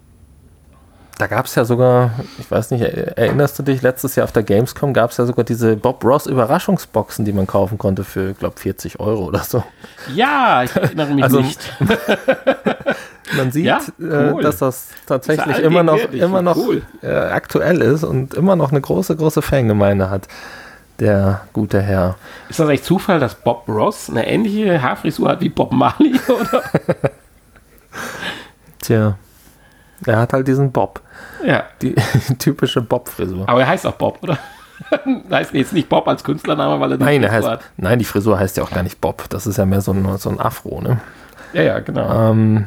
[1.19, 4.43] da gab es ja sogar, ich weiß nicht, erinnerst du dich, letztes Jahr auf der
[4.43, 8.39] Gamescom gab es ja sogar diese Bob Ross Überraschungsboxen, die man kaufen konnte für, ich
[8.39, 9.63] glaube, 40 Euro oder so.
[10.13, 11.61] Ja, ich erinnere mich also, nicht.
[13.37, 13.79] Man sieht, ja?
[14.01, 14.41] Äh, cool.
[14.41, 16.83] äh, dass das tatsächlich das immer noch, immer noch cool.
[17.03, 20.29] äh, aktuell ist und immer noch eine große, große Fangemeinde hat.
[21.01, 22.17] Der gute Herr.
[22.49, 26.63] Ist das echt Zufall, dass Bob Ross eine ähnliche Haarfrisur hat wie Bob Marley, oder?
[28.81, 29.19] Tja.
[30.07, 31.01] Er hat halt diesen Bob.
[31.45, 31.65] Ja.
[31.83, 31.95] Die
[32.39, 33.49] typische Bob-Frisur.
[33.49, 34.39] Aber er heißt auch Bob, oder?
[35.31, 37.61] heißt jetzt nicht Bob als Künstlername, weil er nein, er heißt, hat.
[37.77, 39.25] Nein, die Frisur heißt ja auch gar nicht Bob.
[39.31, 41.01] Das ist ja mehr so ein, so ein Afro, ne?
[41.53, 42.31] Ja, ja, genau.
[42.31, 42.67] Ähm,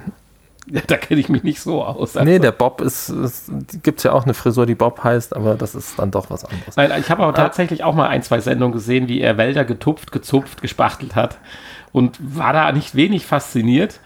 [0.70, 2.16] ja, da kenne ich mich nicht so aus.
[2.18, 2.30] Also.
[2.30, 3.52] Nee, der Bob ist, ist
[3.84, 6.46] gibt es ja auch eine Frisur, die Bob heißt, aber das ist dann doch was
[6.46, 6.76] anderes.
[6.76, 7.42] Nein, ich habe aber ah.
[7.42, 11.38] tatsächlich auch mal ein, zwei Sendungen gesehen, wie er Wälder getupft, gezupft, gespachtelt hat
[11.92, 14.00] und war da nicht wenig fasziniert.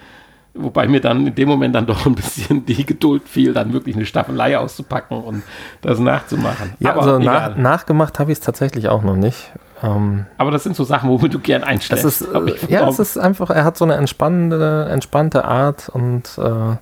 [0.54, 3.96] Wobei mir dann in dem Moment dann doch ein bisschen die Geduld fiel, dann wirklich
[3.96, 5.44] eine Staffelei auszupacken und
[5.82, 6.74] das nachzumachen.
[6.80, 9.52] Ja, aber also nach, nachgemacht habe ich es tatsächlich auch noch nicht.
[9.84, 12.06] Ähm, Aber das sind so Sachen, womit du gern einschläfst.
[12.06, 12.28] Ist,
[12.70, 16.76] ja, es ist einfach, er hat so eine entspannende, entspannte Art und äh,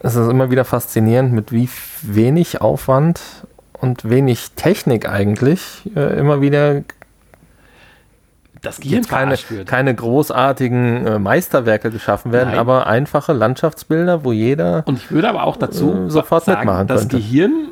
[0.00, 1.68] es ist immer wieder faszinierend, mit wie
[2.02, 3.20] wenig Aufwand
[3.80, 6.82] und wenig Technik eigentlich äh, immer wieder
[8.62, 12.58] das Gehirn keine, keine großartigen äh, Meisterwerke geschaffen werden, Nein.
[12.58, 16.86] aber einfache Landschaftsbilder, wo jeder und ich würde aber auch dazu äh, sofort sagen, mitmachen
[16.86, 17.16] das könnte.
[17.16, 17.68] Gehirn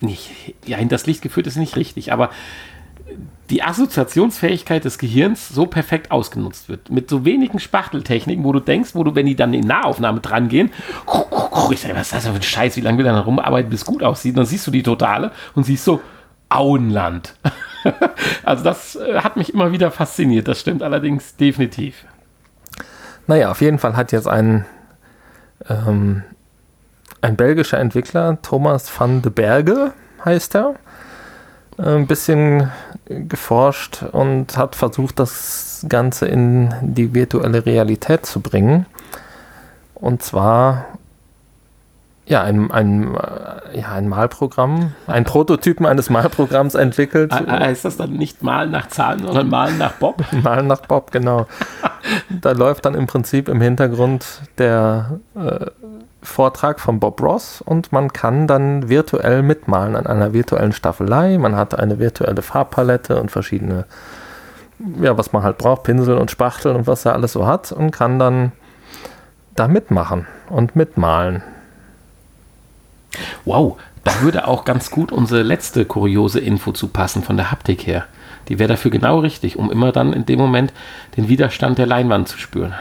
[0.00, 2.30] nicht, ja, in das Licht geführt ist nicht richtig, aber
[3.50, 6.90] die Assoziationsfähigkeit des Gehirns so perfekt ausgenutzt wird.
[6.90, 10.48] Mit so wenigen Spachteltechniken, wo du denkst, wo du, wenn die dann in Nahaufnahme dran
[10.48, 10.70] gehen,
[11.70, 13.82] ich sag, was ist das für ein Scheiß, wie lange will er da rumarbeiten, bis
[13.82, 14.36] es gut aussieht?
[14.36, 16.00] dann siehst du die Totale und siehst so,
[16.48, 17.34] Auenland.
[18.44, 22.04] also das äh, hat mich immer wieder fasziniert, das stimmt allerdings definitiv.
[23.26, 24.64] Naja, auf jeden Fall hat jetzt ein,
[25.68, 26.22] ähm,
[27.26, 29.92] ein belgischer Entwickler, Thomas van de Berge
[30.24, 30.74] heißt er.
[31.76, 32.70] Ein bisschen
[33.06, 38.86] geforscht und hat versucht, das Ganze in die virtuelle Realität zu bringen.
[39.94, 40.86] Und zwar
[42.26, 43.16] ja, ein, ein,
[43.74, 47.32] ja, ein Malprogramm, ein Prototypen eines Malprogramms entwickelt.
[47.32, 50.24] Heißt das dann nicht Malen nach Zahlen, sondern Malen nach Bob?
[50.42, 51.46] Malen nach Bob, genau.
[52.40, 55.66] da läuft dann im Prinzip im Hintergrund der äh,
[56.26, 61.38] Vortrag von Bob Ross und man kann dann virtuell mitmalen an einer virtuellen Staffelei.
[61.38, 63.84] Man hat eine virtuelle Farbpalette und verschiedene,
[65.00, 67.90] ja, was man halt braucht, Pinsel und Spachtel und was er alles so hat und
[67.90, 68.52] kann dann
[69.54, 71.42] da mitmachen und mitmalen.
[73.44, 77.86] Wow, da würde auch ganz gut unsere letzte kuriose Info zu passen von der Haptik
[77.86, 78.04] her.
[78.48, 80.72] Die wäre dafür genau richtig, um immer dann in dem Moment
[81.16, 82.74] den Widerstand der Leinwand zu spüren.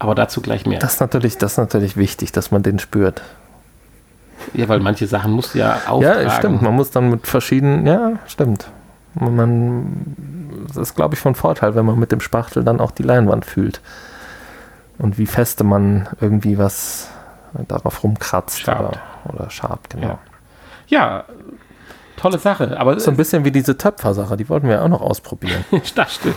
[0.00, 0.80] Aber dazu gleich mehr.
[0.80, 3.22] Das ist natürlich, das ist natürlich wichtig, dass man den spürt.
[4.54, 6.22] Ja, weil manche Sachen musst du ja auftragen.
[6.22, 6.62] Ja, stimmt.
[6.62, 8.70] Man muss dann mit verschiedenen, ja, stimmt.
[9.14, 10.16] Man,
[10.68, 13.44] das ist, glaube ich, von Vorteil, wenn man mit dem Spachtel dann auch die Leinwand
[13.44, 13.82] fühlt.
[14.96, 17.10] Und wie feste man irgendwie was
[17.68, 18.80] darauf rumkratzt Schabt.
[18.80, 20.06] oder, oder schabt, genau.
[20.06, 20.18] Ja.
[20.88, 21.24] ja,
[22.20, 22.78] tolle Sache.
[22.78, 25.64] Aber So ein bisschen wie diese Töpfer-Sache, die wollten wir ja auch noch ausprobieren.
[25.94, 26.36] das stimmt.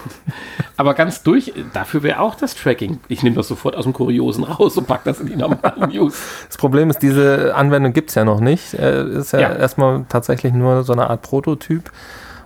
[0.78, 3.00] Aber ganz durch, dafür wäre auch das Tracking.
[3.08, 6.16] Ich nehme das sofort aus dem Kuriosen raus und packe das in die normalen News.
[6.48, 8.74] Das Problem ist, diese Anwendung gibt es ja noch nicht.
[8.74, 9.54] Er ist ja, Ja.
[9.56, 11.92] erstmal tatsächlich nur so eine Art Prototyp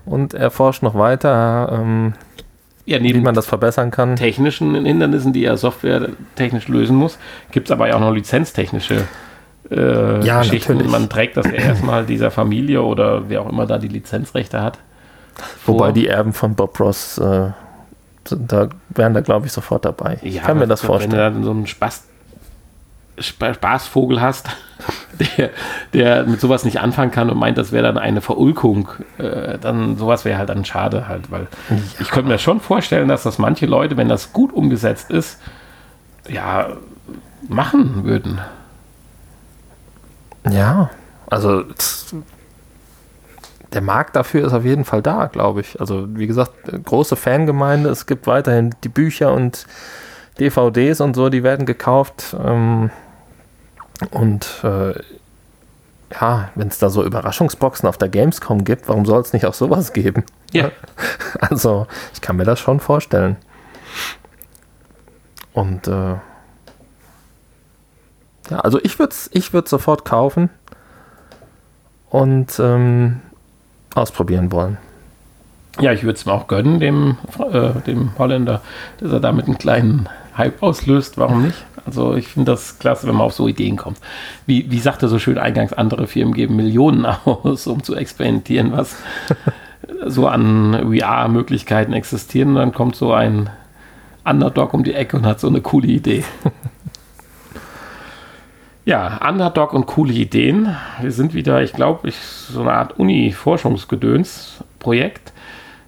[0.05, 2.13] und er forscht noch weiter, ähm,
[2.85, 4.15] Ja, wie man das verbessern kann.
[4.15, 7.17] technischen Hindernissen, die er softwaretechnisch lösen muss,
[7.51, 9.03] gibt es aber ja auch noch lizenztechnische
[9.71, 10.73] äh, Ja, Geschichten.
[10.73, 10.91] natürlich.
[10.91, 14.77] Man trägt das ja erstmal dieser Familie oder wer auch immer da die Lizenzrechte hat.
[15.65, 15.91] Wobei vor.
[15.93, 17.51] die Erben von Bob Ross, äh,
[18.29, 20.17] da wären da, glaube ich, sofort dabei.
[20.21, 21.11] ich Ja, kann mir das wenn vorstellen.
[21.11, 22.03] du dann so einen Spaß,
[23.19, 24.47] Spa- Spaßvogel hast,
[25.37, 25.49] der,
[25.93, 29.97] der mit sowas nicht anfangen kann und meint, das wäre dann eine Verulkung, äh, dann
[29.97, 31.47] sowas wäre halt dann schade halt, weil
[31.99, 35.39] ich könnte mir schon vorstellen, dass das manche Leute, wenn das gut umgesetzt ist,
[36.29, 36.67] ja,
[37.47, 38.39] machen würden.
[40.51, 40.89] Ja,
[41.27, 41.63] also
[43.73, 45.79] der Markt dafür ist auf jeden Fall da, glaube ich.
[45.79, 46.51] Also wie gesagt,
[46.85, 49.65] große Fangemeinde, es gibt weiterhin die Bücher und
[50.39, 52.35] DVDs und so, die werden gekauft.
[52.43, 52.91] Ähm,
[54.11, 54.93] und äh,
[56.13, 59.53] ja, wenn es da so Überraschungsboxen auf der Gamescom gibt, warum soll es nicht auch
[59.53, 60.23] sowas geben?
[60.51, 60.71] Ja.
[61.39, 63.35] Also ich kann mir das schon vorstellen.
[65.53, 66.15] Und äh,
[68.49, 70.49] ja, also ich würde es ich würd's sofort kaufen
[72.09, 73.21] und ähm,
[73.95, 74.77] ausprobieren wollen.
[75.79, 77.17] Ja, ich würde es mir auch gönnen, dem,
[77.51, 78.61] äh, dem Holländer,
[78.99, 81.17] dass er damit einen kleinen Hype auslöst.
[81.17, 81.65] Warum nicht?
[81.85, 83.99] Also ich finde das klasse, wenn man auf so Ideen kommt.
[84.45, 88.97] Wie, wie sagte so schön eingangs, andere Firmen geben Millionen aus, um zu experimentieren, was
[90.05, 92.49] so an VR-Möglichkeiten existieren.
[92.49, 93.49] Und dann kommt so ein
[94.25, 96.23] Underdog um die Ecke und hat so eine coole Idee.
[98.87, 100.75] Ja, Underdog und coole Ideen.
[101.01, 105.33] Wir sind wieder, ich glaube, ich, so eine Art Uni-Forschungsgedöns-Projekt.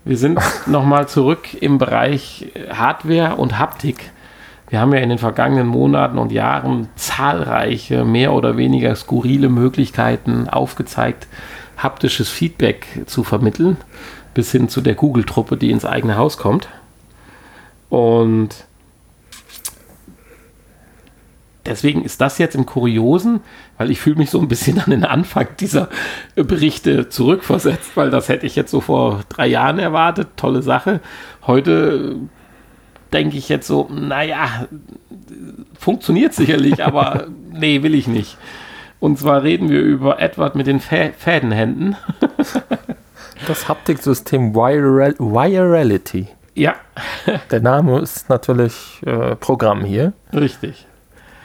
[0.04, 4.12] Wir sind nochmal zurück im Bereich Hardware und Haptik.
[4.68, 10.50] Wir haben ja in den vergangenen Monaten und Jahren zahlreiche, mehr oder weniger skurrile Möglichkeiten
[10.50, 11.28] aufgezeigt,
[11.78, 13.78] haptisches Feedback zu vermitteln,
[14.34, 16.68] bis hin zu der Google-Truppe, die ins eigene Haus kommt.
[17.88, 18.66] Und
[21.66, 23.42] deswegen ist das jetzt im Kuriosen,
[23.78, 25.90] weil ich fühle mich so ein bisschen an den Anfang dieser
[26.36, 30.30] Berichte zurückversetzt, weil das hätte ich jetzt so vor drei Jahren erwartet.
[30.38, 31.00] Tolle Sache.
[31.46, 32.16] Heute
[33.14, 34.68] denke ich jetzt so, naja,
[35.78, 38.38] funktioniert sicherlich, aber nee, will ich nicht.
[39.00, 41.96] Und zwar reden wir über Edward mit den Fä Fädenhänden.
[43.48, 46.28] Das Haptiksystem Viral Virality.
[46.56, 46.76] Ja,
[47.52, 50.12] Der Name ist natürlich äh, Programm hier.
[50.34, 50.86] richtig.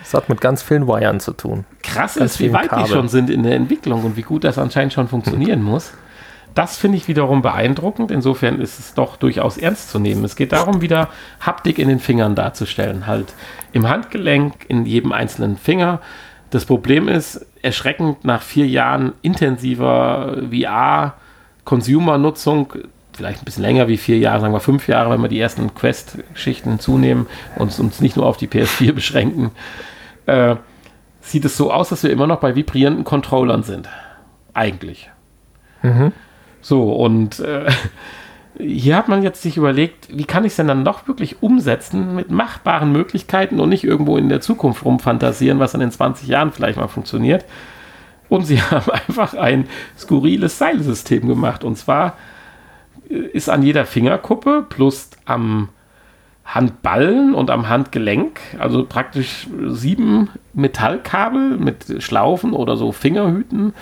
[0.04, 1.64] Es hat mit ganz vielen Wiren zu tun.
[1.82, 2.86] krass Ganz ist, wie weit die Kabel.
[2.86, 5.92] schon sind in der Entwicklung und wie gut das anscheinend schon funktionieren muss.
[6.54, 8.12] Das finde ich wiederum beeindruckend.
[8.12, 10.24] Insofern ist es doch durchaus ernst zu nehmen.
[10.24, 11.08] Es geht darum, wieder
[11.40, 13.08] Haptik in den Fingern darzustellen.
[13.08, 13.32] Halt
[13.72, 16.00] im Handgelenk, in jedem einzelnen Finger.
[16.50, 22.72] Das Problem ist, erschreckend nach vier Jahren intensiver VR-Consumer-Nutzung,
[23.12, 25.74] vielleicht ein bisschen länger wie vier Jahre, sagen wir fünf Jahre, wenn wir die ersten
[25.74, 29.50] Quest-Geschichten hinzunehmen und uns nicht nur auf die PS4 beschränken,
[30.26, 30.56] äh,
[31.20, 33.88] sieht es so aus, dass wir immer noch bei vibrierenden Controllern sind.
[34.52, 35.10] Eigentlich.
[36.60, 37.70] So, und äh,
[38.58, 42.14] hier hat man jetzt sich überlegt, wie kann ich es denn dann doch wirklich umsetzen
[42.14, 46.52] mit machbaren Möglichkeiten und nicht irgendwo in der Zukunft rumfantasieren, was dann in 20 Jahren
[46.52, 47.44] vielleicht mal funktioniert.
[48.28, 51.64] Und sie haben einfach ein skurriles Seilsystem gemacht.
[51.64, 52.16] Und zwar
[53.08, 55.68] äh, ist an jeder Fingerkuppe plus am
[56.44, 63.72] Handballen und am Handgelenk, also praktisch sieben Metallkabel mit Schlaufen oder so Fingerhüten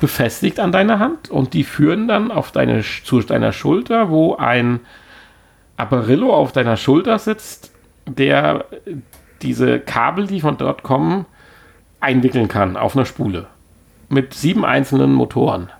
[0.00, 4.80] befestigt an deiner Hand und die führen dann auf deine, zu deiner Schulter, wo ein
[5.76, 7.72] Apparillo auf deiner Schulter sitzt,
[8.06, 8.66] der
[9.42, 11.26] diese Kabel, die von dort kommen,
[12.00, 13.46] einwickeln kann auf einer Spule.
[14.08, 15.70] Mit sieben einzelnen Motoren.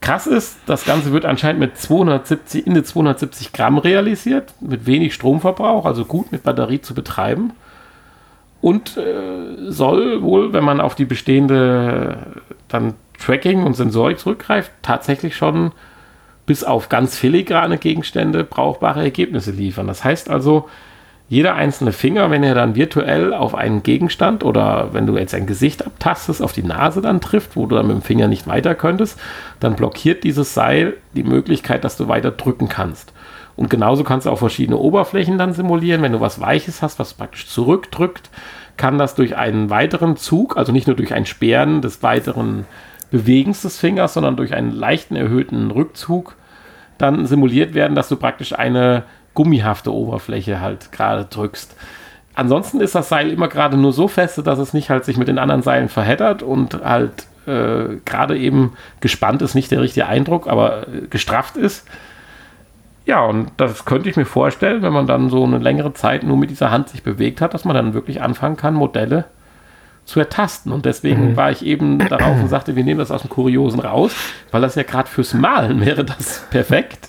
[0.00, 5.84] Krass ist, das Ganze wird anscheinend mit 270, in 270 Gramm realisiert, mit wenig Stromverbrauch,
[5.84, 7.52] also gut mit Batterie zu betreiben.
[8.62, 12.18] Und äh, soll wohl, wenn man auf die bestehende
[12.68, 15.72] dann Tracking und Sensorik zurückgreift, tatsächlich schon
[16.46, 19.86] bis auf ganz filigrane Gegenstände brauchbare Ergebnisse liefern.
[19.86, 20.68] Das heißt also,
[21.30, 25.46] jeder einzelne Finger, wenn er dann virtuell auf einen Gegenstand oder wenn du jetzt ein
[25.46, 28.74] Gesicht abtastest, auf die Nase dann trifft, wo du dann mit dem Finger nicht weiter
[28.74, 29.16] könntest,
[29.60, 33.12] dann blockiert dieses Seil die Möglichkeit, dass du weiter drücken kannst.
[33.54, 36.02] Und genauso kannst du auch verschiedene Oberflächen dann simulieren.
[36.02, 38.28] Wenn du was Weiches hast, was praktisch zurückdrückt,
[38.76, 42.64] kann das durch einen weiteren Zug, also nicht nur durch ein Sperren des weiteren
[43.12, 46.34] Bewegens des Fingers, sondern durch einen leichten erhöhten Rückzug
[46.98, 51.76] dann simuliert werden, dass du praktisch eine gummihafte Oberfläche halt gerade drückst.
[52.34, 55.28] Ansonsten ist das Seil immer gerade nur so feste, dass es nicht halt sich mit
[55.28, 60.46] den anderen Seilen verheddert und halt äh, gerade eben gespannt ist, nicht der richtige Eindruck,
[60.46, 61.86] aber äh, gestrafft ist.
[63.06, 66.36] Ja, und das könnte ich mir vorstellen, wenn man dann so eine längere Zeit nur
[66.36, 69.24] mit dieser Hand sich bewegt hat, dass man dann wirklich anfangen kann, Modelle
[70.04, 70.72] zu ertasten.
[70.72, 71.36] Und deswegen mhm.
[71.36, 74.14] war ich eben darauf und sagte, wir nehmen das aus dem Kuriosen raus,
[74.50, 77.08] weil das ja gerade fürs Malen wäre das perfekt.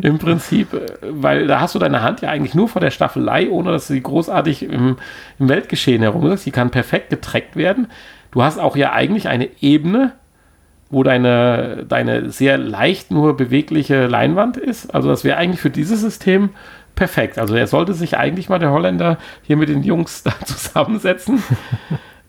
[0.00, 0.68] Im Prinzip,
[1.02, 4.02] weil da hast du deine Hand ja eigentlich nur vor der Staffelei, ohne dass sie
[4.02, 4.96] großartig im,
[5.38, 6.44] im Weltgeschehen herum ist.
[6.44, 7.88] Sie kann perfekt getrackt werden.
[8.30, 10.12] Du hast auch ja eigentlich eine Ebene,
[10.90, 14.94] wo deine, deine sehr leicht nur bewegliche Leinwand ist.
[14.94, 16.50] Also das wäre eigentlich für dieses System
[16.94, 17.38] perfekt.
[17.38, 21.42] Also er sollte sich eigentlich mal der Holländer hier mit den Jungs da zusammensetzen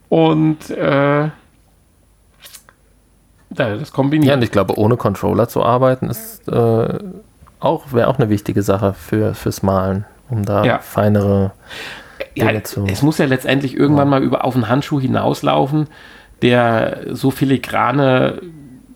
[0.10, 1.30] und äh,
[3.56, 4.30] das kombinieren.
[4.30, 7.00] Ja, und ich glaube, ohne Controller zu arbeiten ist äh,
[7.60, 10.78] auch wäre auch eine wichtige Sache für fürs Malen, um da ja.
[10.80, 11.54] feinere
[12.38, 12.86] Dinge ja, zu.
[12.86, 14.12] Es muss ja letztendlich irgendwann ja.
[14.12, 15.88] mal über auf einen Handschuh hinauslaufen,
[16.42, 18.42] der so filigrane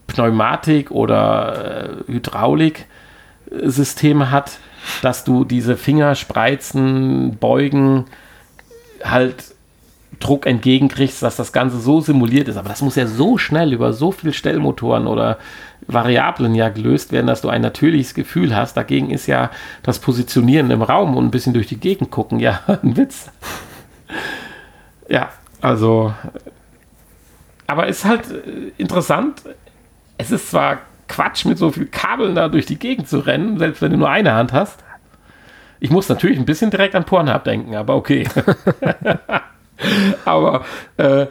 [0.07, 4.59] Pneumatik oder äh, Hydraulik-Systeme hat,
[5.01, 8.05] dass du diese Fingerspreizen, Beugen
[9.03, 9.55] halt
[10.19, 12.57] Druck entgegenkriegst, dass das Ganze so simuliert ist.
[12.57, 15.37] Aber das muss ja so schnell über so viele Stellmotoren oder
[15.87, 18.75] Variablen ja gelöst werden, dass du ein natürliches Gefühl hast.
[18.75, 19.49] Dagegen ist ja
[19.83, 23.29] das Positionieren im Raum und ein bisschen durch die Gegend gucken ja ein Witz.
[25.07, 25.29] Ja,
[25.61, 26.13] also.
[27.67, 29.43] Aber ist halt äh, interessant.
[30.17, 33.81] Es ist zwar Quatsch, mit so viel Kabeln da durch die Gegend zu rennen, selbst
[33.81, 34.83] wenn du nur eine Hand hast.
[35.79, 38.27] Ich muss natürlich ein bisschen direkt an Pornhub denken, aber okay.
[40.25, 40.65] Aber
[40.97, 41.27] äh,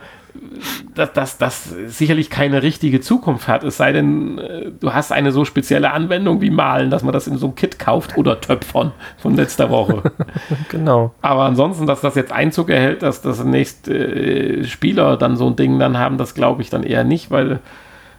[0.95, 3.65] dass das, das sicherlich keine richtige Zukunft hat.
[3.65, 7.27] Es sei denn, äh, du hast eine so spezielle Anwendung wie Malen, dass man das
[7.27, 10.03] in so einem Kit kauft oder Töpfern von letzter Woche.
[10.69, 11.15] genau.
[11.23, 15.57] Aber ansonsten, dass das jetzt Einzug erhält, dass das nächste äh, Spieler dann so ein
[15.57, 17.61] Ding dann haben, das glaube ich dann eher nicht, weil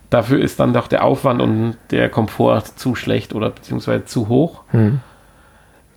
[0.10, 4.64] dafür ist dann doch der Aufwand und der Komfort zu schlecht oder beziehungsweise zu hoch.
[4.72, 5.02] Hm.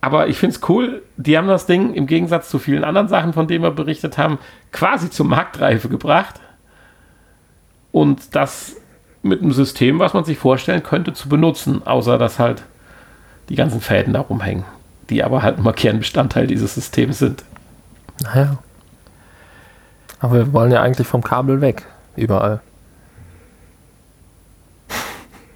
[0.03, 3.31] Aber ich finde es cool, die haben das Ding im Gegensatz zu vielen anderen Sachen,
[3.31, 4.37] von denen wir berichtet haben,
[4.73, 6.41] quasi zur Marktreife gebracht.
[7.93, 8.75] Und das
[9.21, 12.63] mit einem System, was man sich vorstellen könnte, zu benutzen, außer dass halt
[13.47, 14.65] die ganzen Fäden da rumhängen,
[15.09, 17.45] die aber halt immer Kernbestandteil dieses Systems sind.
[18.23, 18.57] Naja.
[20.19, 21.85] Aber wir wollen ja eigentlich vom Kabel weg,
[22.17, 22.59] überall.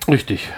[0.08, 0.54] Richtig.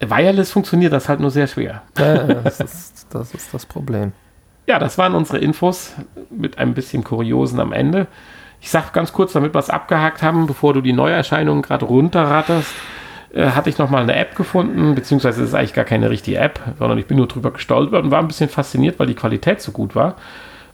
[0.00, 1.82] Wireless funktioniert das halt nur sehr schwer.
[1.98, 4.12] Ja, das, ist, das ist das Problem.
[4.66, 5.94] Ja, das waren unsere Infos
[6.30, 8.06] mit ein bisschen Kuriosen am Ende.
[8.60, 12.72] Ich sage ganz kurz, damit wir es abgehakt haben, bevor du die Neuerscheinungen gerade runterratterst,
[13.32, 16.60] äh, hatte ich nochmal eine App gefunden, beziehungsweise es ist eigentlich gar keine richtige App,
[16.78, 19.72] sondern ich bin nur drüber gestolpert und war ein bisschen fasziniert, weil die Qualität so
[19.72, 20.16] gut war.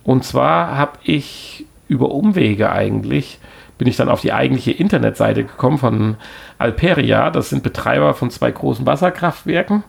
[0.03, 3.39] Und zwar habe ich über Umwege eigentlich
[3.79, 6.17] bin ich dann auf die eigentliche Internetseite gekommen von
[6.59, 7.31] Alperia.
[7.31, 9.85] Das sind Betreiber von zwei großen Wasserkraftwerken.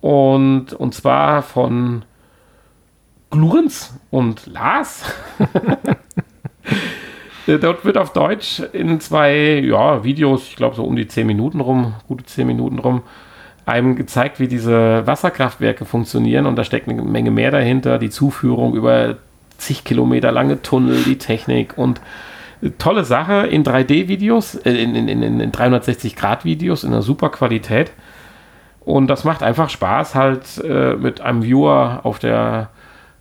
[0.00, 2.04] Und, und zwar von
[3.30, 5.04] Glurens und Lars.
[7.46, 11.60] Dort wird auf Deutsch in zwei ja, Videos, ich glaube so um die 10 Minuten
[11.60, 13.02] rum, gute 10 Minuten rum,
[13.66, 18.74] einem gezeigt, wie diese Wasserkraftwerke funktionieren und da steckt eine Menge mehr dahinter, die Zuführung
[18.74, 19.16] über
[19.58, 22.00] zig Kilometer lange Tunnel, die Technik und
[22.70, 27.92] tolle Sache in 3D-Videos, äh, in, in, in, in 360-Grad-Videos in einer super Qualität.
[28.84, 32.68] Und das macht einfach Spaß, halt äh, mit einem Viewer auf der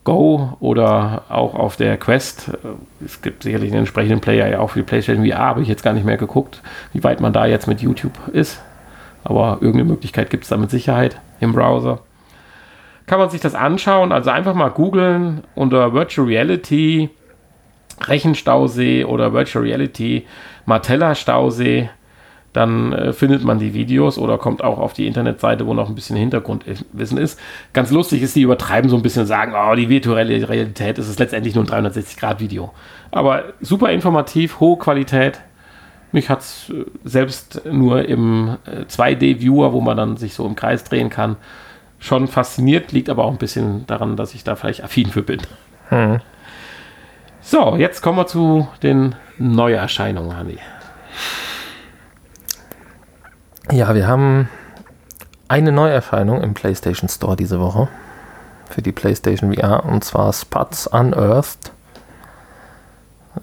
[0.04, 2.50] Go oder auch auf der Quest.
[2.50, 5.68] Äh, es gibt sicherlich einen entsprechenden Player ja auch für die PlayStation VR, habe ich
[5.68, 8.62] jetzt gar nicht mehr geguckt, wie weit man da jetzt mit YouTube ist.
[9.24, 12.00] Aber irgendeine Möglichkeit gibt es da mit Sicherheit im Browser.
[13.06, 17.10] Kann man sich das anschauen, also einfach mal googeln unter Virtual Reality
[18.02, 20.26] Rechenstausee oder Virtual Reality
[20.66, 21.90] Martella Stausee
[22.54, 25.96] dann äh, findet man die Videos oder kommt auch auf die Internetseite, wo noch ein
[25.96, 27.40] bisschen Hintergrundwissen ist.
[27.74, 31.10] Ganz lustig ist, die übertreiben so ein bisschen und sagen, oh, die virtuelle Realität ist
[31.10, 32.72] es letztendlich nur ein 360-Grad-Video.
[33.12, 35.42] Aber super informativ, hohe Qualität.
[36.12, 40.56] Mich hat es äh, selbst nur im äh, 2D-Viewer, wo man dann sich so im
[40.56, 41.38] Kreis drehen kann,
[41.98, 45.42] schon fasziniert, liegt aber auch ein bisschen daran, dass ich da vielleicht affin für bin.
[45.90, 46.20] Hm.
[47.46, 50.60] So, jetzt kommen wir zu den Neuerscheinungen, Hanni.
[53.70, 54.48] Ja, wir haben
[55.50, 57.90] eine Neuerscheinung im PlayStation Store diese Woche
[58.70, 61.74] für die PlayStation VR und zwar Spuds Unearthed.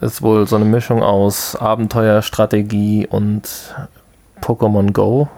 [0.00, 3.74] Ist wohl so eine Mischung aus Abenteuer, Strategie und
[4.40, 5.28] Pokémon Go.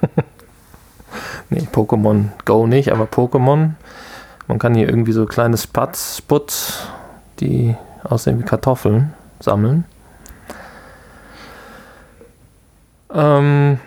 [1.50, 3.72] nee, Pokémon Go nicht, aber Pokémon.
[4.46, 6.86] Man kann hier irgendwie so kleine Spuds, Sputs,
[7.40, 7.76] die
[8.08, 9.84] aussehen wie Kartoffeln, sammeln.
[13.12, 13.78] Ähm,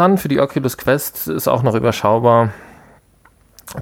[0.00, 2.54] Dann für die Oculus Quest ist auch noch überschaubar.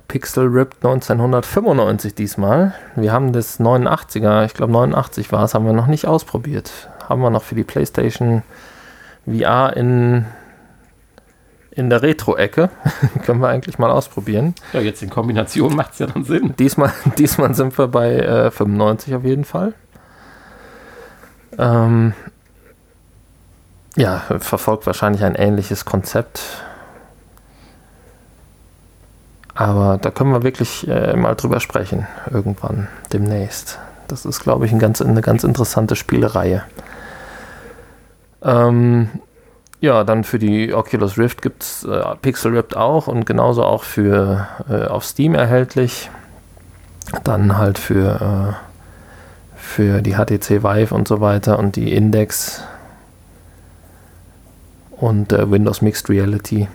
[0.08, 2.74] Pixel Ripped 1995 diesmal.
[2.96, 6.72] Wir haben das 89er, ich glaube 89 war es, haben wir noch nicht ausprobiert.
[7.08, 8.42] Haben wir noch für die PlayStation
[9.26, 10.26] VR in,
[11.78, 12.70] in der Retro-Ecke.
[13.24, 14.54] Können wir eigentlich mal ausprobieren.
[14.72, 16.54] Ja, jetzt in Kombination macht es ja dann Sinn.
[16.58, 19.74] Diesmal, diesmal sind wir bei äh, 95 auf jeden Fall.
[21.56, 22.14] Ähm,
[23.96, 26.40] ja, verfolgt wahrscheinlich ein ähnliches Konzept.
[29.54, 33.78] Aber da können wir wirklich äh, mal drüber sprechen, irgendwann, demnächst.
[34.08, 36.64] Das ist, glaube ich, ein ganz, eine ganz interessante Spielereihe.
[38.42, 39.10] Ähm,
[39.80, 43.84] ja, dann für die Oculus Rift gibt es äh, Pixel Rift auch und genauso auch
[43.84, 46.10] für äh, auf Steam erhältlich.
[47.24, 52.62] Dann halt für, äh, für die HTC Vive und so weiter und die Index
[54.90, 56.68] und äh, Windows Mixed Reality.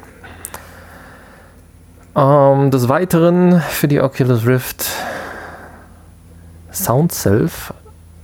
[2.15, 4.85] Ähm, des Weiteren für die Oculus Rift
[6.71, 7.73] SoundSelf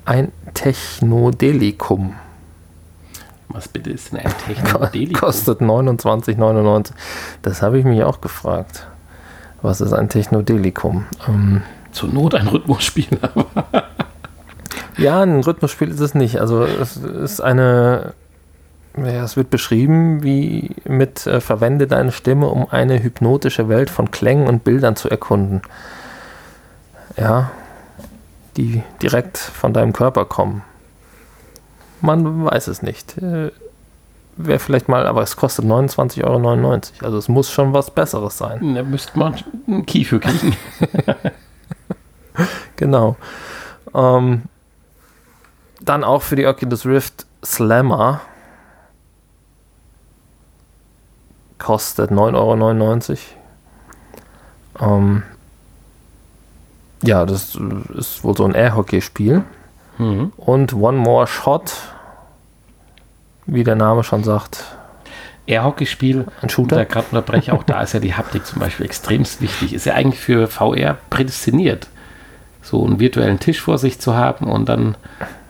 [0.05, 2.15] ein Technodelikum.
[3.49, 5.19] Was bitte ist denn ein Technodelikum?
[5.19, 6.91] Kostet 29,99.
[7.41, 8.87] Das habe ich mich auch gefragt.
[9.61, 11.05] Was ist ein Technodelikum?
[11.27, 13.19] Ähm, Zur Not ein Rhythmusspiel.
[14.97, 16.39] ja, ein Rhythmusspiel ist es nicht.
[16.39, 18.13] Also es ist eine
[18.97, 24.11] ja, es wird beschrieben, wie mit äh, verwende deine Stimme, um eine hypnotische Welt von
[24.11, 25.61] Klängen und Bildern zu erkunden.
[27.15, 27.51] Ja,
[28.57, 30.63] die direkt von deinem Körper kommen.
[32.01, 33.17] Man weiß es nicht.
[33.17, 33.51] Äh,
[34.41, 36.79] Wäre vielleicht mal, aber es kostet 29,99 Euro.
[37.03, 38.73] Also es muss schon was Besseres sein.
[38.75, 39.35] Da müsste man
[39.67, 40.55] einen Key für kriegen.
[42.77, 43.17] genau.
[43.93, 44.43] Ähm,
[45.81, 48.21] dann auch für die Oculus Rift Slammer
[51.57, 53.17] kostet 9,99
[54.79, 54.97] Euro.
[54.97, 55.23] Ähm,
[57.03, 57.57] ja, das
[57.95, 59.43] ist wohl so ein Air-Hockey-Spiel.
[59.99, 60.33] Mhm.
[60.37, 61.73] Und One More Shot,
[63.45, 64.65] wie der Name schon sagt.
[65.45, 66.75] Air-Hockey-Spiel, ein Shooter.
[66.75, 69.73] Da gerade unterbreche, auch da ist ja die Haptik zum Beispiel extremst wichtig.
[69.73, 71.87] Ist ja eigentlich für VR prädestiniert,
[72.61, 74.95] so einen virtuellen Tisch vor sich zu haben und dann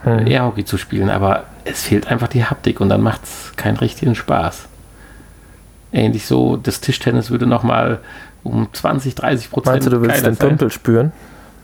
[0.04, 0.28] mhm.
[0.28, 1.10] Air-Hockey zu spielen.
[1.10, 4.70] Aber es fehlt einfach die Haptik und dann macht es keinen richtigen Spaß
[5.92, 8.00] ähnlich so, das Tischtennis würde nochmal
[8.44, 9.74] um 20, 30 Prozent.
[9.74, 10.50] Meinst du, du willst den sein.
[10.50, 11.12] Pümpel spüren?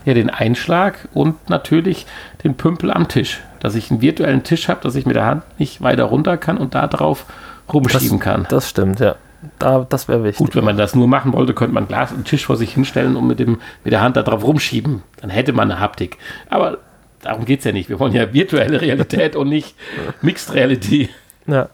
[0.05, 2.05] Ja, den Einschlag und natürlich
[2.43, 3.41] den Pümpel am Tisch.
[3.59, 6.57] Dass ich einen virtuellen Tisch habe, dass ich mit der Hand nicht weiter runter kann
[6.57, 7.25] und da drauf
[7.73, 8.45] rumschieben das, kann.
[8.49, 9.15] Das stimmt, ja.
[9.59, 10.37] Da, das wäre wichtig.
[10.37, 13.15] Gut, wenn man das nur machen wollte, könnte man Glas und Tisch vor sich hinstellen
[13.15, 15.03] und mit, dem, mit der Hand da drauf rumschieben.
[15.21, 16.17] Dann hätte man eine Haptik.
[16.49, 16.79] Aber
[17.21, 17.89] darum geht es ja nicht.
[17.89, 19.75] Wir wollen ja virtuelle Realität und nicht
[20.21, 21.09] Mixed Reality.
[21.47, 21.69] Ja.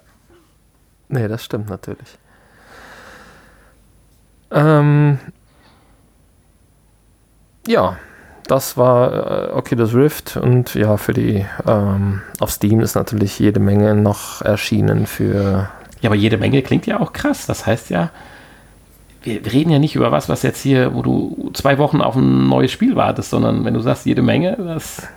[1.10, 2.18] Nee, das stimmt natürlich.
[4.52, 5.20] Ähm,
[7.68, 7.98] ja,
[8.52, 13.62] das war äh, Oculus Rift und ja, für die ähm, auf Steam ist natürlich jede
[13.62, 15.70] Menge noch erschienen für
[16.02, 17.46] Ja, aber jede Menge klingt ja auch krass.
[17.46, 18.10] Das heißt ja,
[19.24, 22.50] wir reden ja nicht über was, was jetzt hier, wo du zwei Wochen auf ein
[22.50, 25.08] neues Spiel wartest, sondern wenn du sagst, jede Menge, das.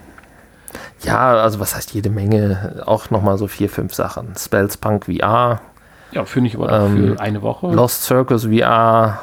[1.03, 2.85] Ja, also was heißt jede Menge?
[2.87, 4.35] Auch nochmal so vier, fünf Sachen.
[4.39, 5.61] Spellspunk VR.
[6.13, 7.67] Ja, finde ich aber ähm, für eine Woche.
[7.67, 9.19] Lost Circus VR,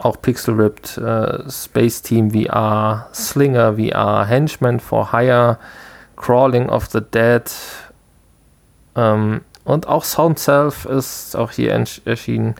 [0.00, 5.58] auch Pixel Ripped, äh, Space Team VR, Slinger VR, Henchman for Hire,
[6.16, 7.42] Crawling of the Dead
[8.96, 11.72] ähm, und auch Sound Self ist auch hier
[12.04, 12.54] erschienen.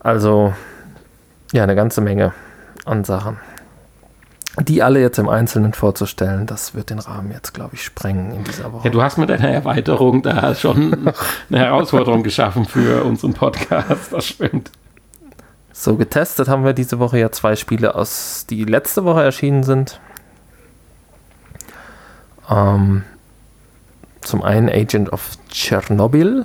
[0.00, 0.54] Also,
[1.52, 2.32] ja, eine ganze Menge
[2.84, 3.38] an Sachen.
[4.58, 8.44] Die alle jetzt im Einzelnen vorzustellen, das wird den Rahmen jetzt, glaube ich, sprengen in
[8.44, 8.88] dieser Woche.
[8.88, 11.12] Ja, du hast mit deiner Erweiterung da schon
[11.50, 14.72] eine Herausforderung geschaffen für unseren Podcast, das stimmt.
[15.82, 19.98] So, getestet haben wir diese Woche ja zwei Spiele aus, die letzte Woche erschienen sind.
[22.50, 23.02] Ähm,
[24.20, 26.44] zum einen Agent of Chernobyl,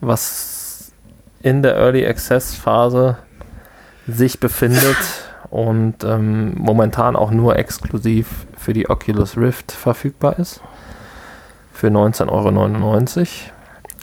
[0.00, 0.90] was
[1.40, 3.16] in der Early Access Phase
[4.08, 4.96] sich befindet
[5.50, 10.60] und ähm, momentan auch nur exklusiv für die Oculus Rift verfügbar ist.
[11.72, 13.57] Für 19,99 Euro.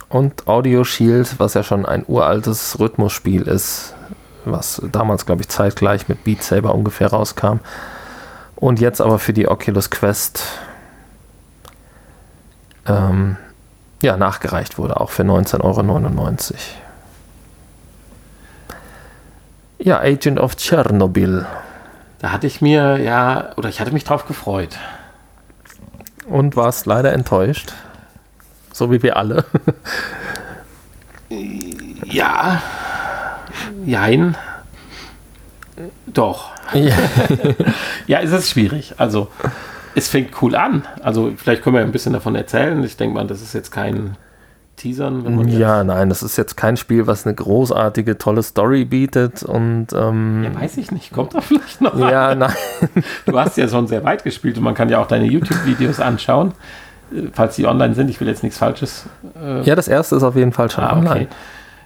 [0.09, 3.95] Und Audio Shield, was ja schon ein uraltes Rhythmusspiel ist,
[4.45, 7.59] was damals, glaube ich, zeitgleich mit Beat Saber ungefähr rauskam.
[8.55, 10.43] Und jetzt aber für die Oculus Quest
[12.87, 13.37] ähm,
[14.01, 16.59] ja, nachgereicht wurde, auch für 19,99 Euro.
[19.79, 21.45] Ja, Agent of Chernobyl.
[22.19, 24.77] Da hatte ich mir ja, oder ich hatte mich drauf gefreut.
[26.27, 27.73] Und warst leider enttäuscht.
[28.75, 29.45] So wie wir alle.
[32.03, 32.61] ja.
[33.85, 34.35] Jein.
[36.07, 36.49] Doch.
[36.73, 36.93] Ja.
[38.07, 38.95] ja, es ist schwierig.
[38.97, 39.29] Also,
[39.95, 40.83] es fängt cool an.
[41.01, 42.83] Also, vielleicht können wir ein bisschen davon erzählen.
[42.83, 44.17] Ich denke mal, das ist jetzt kein
[44.75, 45.47] teasern?
[45.47, 50.43] ja, nein, das ist jetzt kein Spiel, was eine großartige, tolle Story bietet und ähm,
[50.43, 52.39] ja, weiß ich nicht, kommt da vielleicht noch Ja, an.
[52.39, 52.53] nein.
[53.25, 56.51] Du hast ja schon sehr weit gespielt und man kann ja auch deine YouTube-Videos anschauen,
[57.33, 58.09] falls sie online sind.
[58.09, 59.05] Ich will jetzt nichts Falsches.
[59.41, 61.15] Äh ja, das erste ist auf jeden Fall schon ah, online.
[61.15, 61.27] Okay.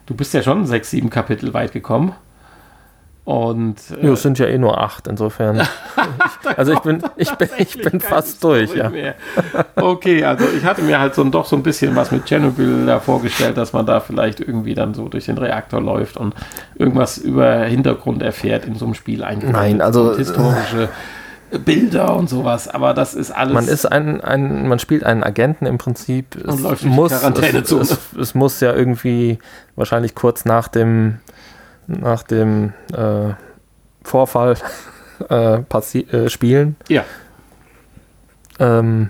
[0.05, 2.13] Du bist ja schon sechs, sieben Kapitel weit gekommen.
[3.29, 5.61] Und, äh, jo, es sind ja eh nur acht, insofern.
[6.57, 8.91] also ich bin, ich bin, ich bin fast durch, ja.
[9.75, 12.99] Okay, also ich hatte mir halt so doch so ein bisschen was mit Chernobyl da
[12.99, 16.33] vorgestellt, dass man da vielleicht irgendwie dann so durch den Reaktor läuft und
[16.73, 19.51] irgendwas über Hintergrund erfährt in so einem Spiel eigentlich.
[19.51, 20.89] Nein, also historische
[21.57, 23.53] Bilder und sowas, aber das ist alles.
[23.53, 26.35] Man ist ein, ein man spielt einen Agenten im Prinzip.
[26.35, 29.39] Es und läuft muss, Quarantäne es, es, es muss ja irgendwie
[29.75, 31.19] wahrscheinlich kurz nach dem
[31.87, 33.33] nach dem äh,
[34.03, 34.57] Vorfall
[35.29, 36.75] äh, äh, spielen.
[36.87, 37.03] Ja.
[38.59, 39.09] Ähm,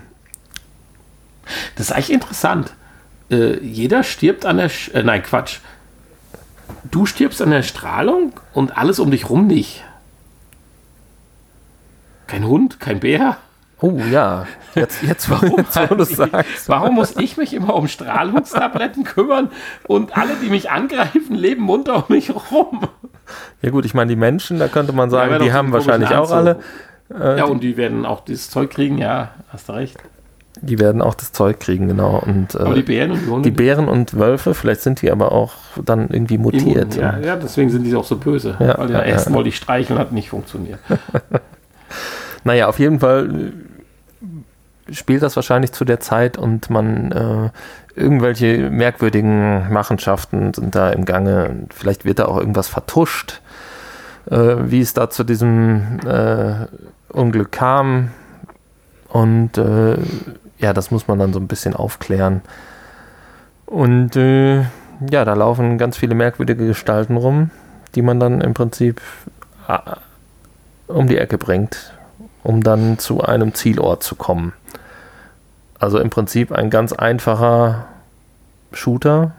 [1.76, 2.72] das ist eigentlich interessant.
[3.30, 4.70] Äh, jeder stirbt an der.
[4.70, 5.58] Sch äh, nein, Quatsch.
[6.90, 9.84] Du stirbst an der Strahlung und alles um dich rum nicht.
[12.30, 13.38] Kein Hund, kein Bär.
[13.80, 16.68] Oh ja, jetzt, jetzt warum, jetzt, wo du sagst.
[16.68, 19.50] Warum muss ich mich immer um Strahlungstabletten kümmern
[19.88, 22.82] und alle, die mich angreifen, leben munter um mich rum?
[23.62, 26.30] Ja gut, ich meine, die Menschen, da könnte man sagen, ja, die haben wahrscheinlich auch
[26.30, 26.60] alle.
[27.12, 29.98] Äh, ja, und die werden auch das Zeug kriegen, ja, hast du recht.
[30.62, 32.22] Die werden auch das Zeug kriegen, genau.
[32.24, 33.50] Und, äh, aber die Bären und die Hunde?
[33.50, 35.54] Die Bären und Wölfe, vielleicht sind die aber auch
[35.84, 36.94] dann irgendwie mutiert.
[36.94, 38.56] Ja, ja deswegen sind die auch so böse.
[38.60, 39.36] Ja, weil der ja, ersten ja.
[39.36, 40.78] wollte ich streicheln, hat nicht funktioniert.
[42.44, 43.52] naja, auf jeden Fall
[44.90, 47.50] spielt das wahrscheinlich zu der Zeit und man äh,
[47.94, 51.66] irgendwelche merkwürdigen Machenschaften sind da im Gange.
[51.74, 53.40] Vielleicht wird da auch irgendwas vertuscht,
[54.30, 56.66] äh, wie es da zu diesem äh,
[57.08, 58.10] Unglück kam.
[59.08, 59.96] Und äh,
[60.58, 62.42] ja, das muss man dann so ein bisschen aufklären.
[63.66, 64.60] Und äh,
[65.10, 67.50] ja, da laufen ganz viele merkwürdige Gestalten rum,
[67.94, 69.00] die man dann im Prinzip
[69.68, 69.78] äh,
[70.88, 71.92] um die Ecke bringt,
[72.42, 74.52] um dann zu einem Zielort zu kommen.
[75.78, 77.86] Also im Prinzip ein ganz einfacher
[78.72, 79.32] Shooter.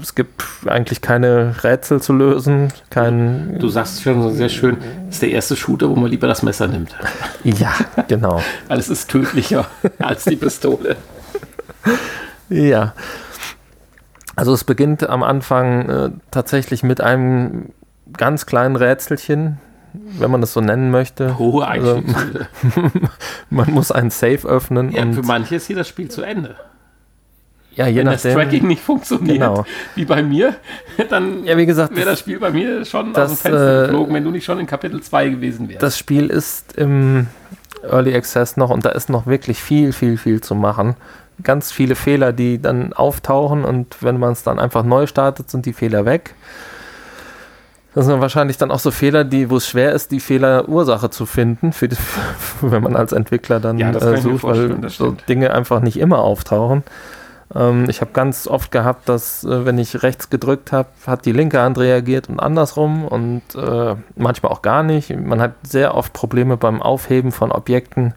[0.00, 2.72] Es gibt eigentlich keine Rätsel zu lösen.
[2.90, 4.78] Kein du sagst schon sehr schön,
[5.10, 6.94] ist der erste Shooter, wo man lieber das Messer nimmt.
[7.44, 7.74] Ja,
[8.08, 8.42] genau.
[8.68, 9.66] Alles ist tödlicher
[9.98, 10.96] als die Pistole.
[12.48, 12.94] Ja.
[14.36, 17.70] Also es beginnt am Anfang äh, tatsächlich mit einem
[18.12, 19.58] ganz kleinen Rätselchen,
[20.18, 21.38] wenn man das so nennen möchte.
[21.38, 22.48] Hohe also, Einstiegshürde.
[23.50, 24.90] man muss einen Safe öffnen.
[24.92, 26.56] Ja, für manche ist hier das Spiel zu Ende.
[27.76, 28.34] Ja, je Wenn nachdem.
[28.34, 29.66] das Tracking nicht funktioniert, genau.
[29.94, 30.56] wie bei mir,
[31.10, 33.86] dann ja, wie gesagt, wäre das Spiel bei mir schon das, aus dem Fenster äh,
[33.86, 35.82] geflogen, wenn du nicht schon in Kapitel 2 gewesen wärst.
[35.82, 37.26] Das Spiel ist im
[37.82, 40.96] Early Access noch und da ist noch wirklich viel, viel, viel zu machen.
[41.42, 45.66] ganz viele Fehler, die dann auftauchen und wenn man es dann einfach neu startet, sind
[45.66, 46.34] die Fehler weg.
[47.96, 51.24] Das sind wahrscheinlich dann auch so Fehler, die, wo es schwer ist, die Fehlerursache zu
[51.24, 51.88] finden, für
[52.60, 55.16] wenn man als Entwickler dann Ja, äh, sucht, weil so.
[55.26, 56.82] Dinge einfach nicht immer auftauchen.
[57.54, 61.32] Ähm, ich habe ganz oft gehabt, dass äh, wenn ich rechts gedrückt habe, hat die
[61.32, 65.16] linke Hand reagiert und andersrum und äh, manchmal auch gar nicht.
[65.16, 68.12] Man hat sehr oft Probleme beim Aufheben von Objekten,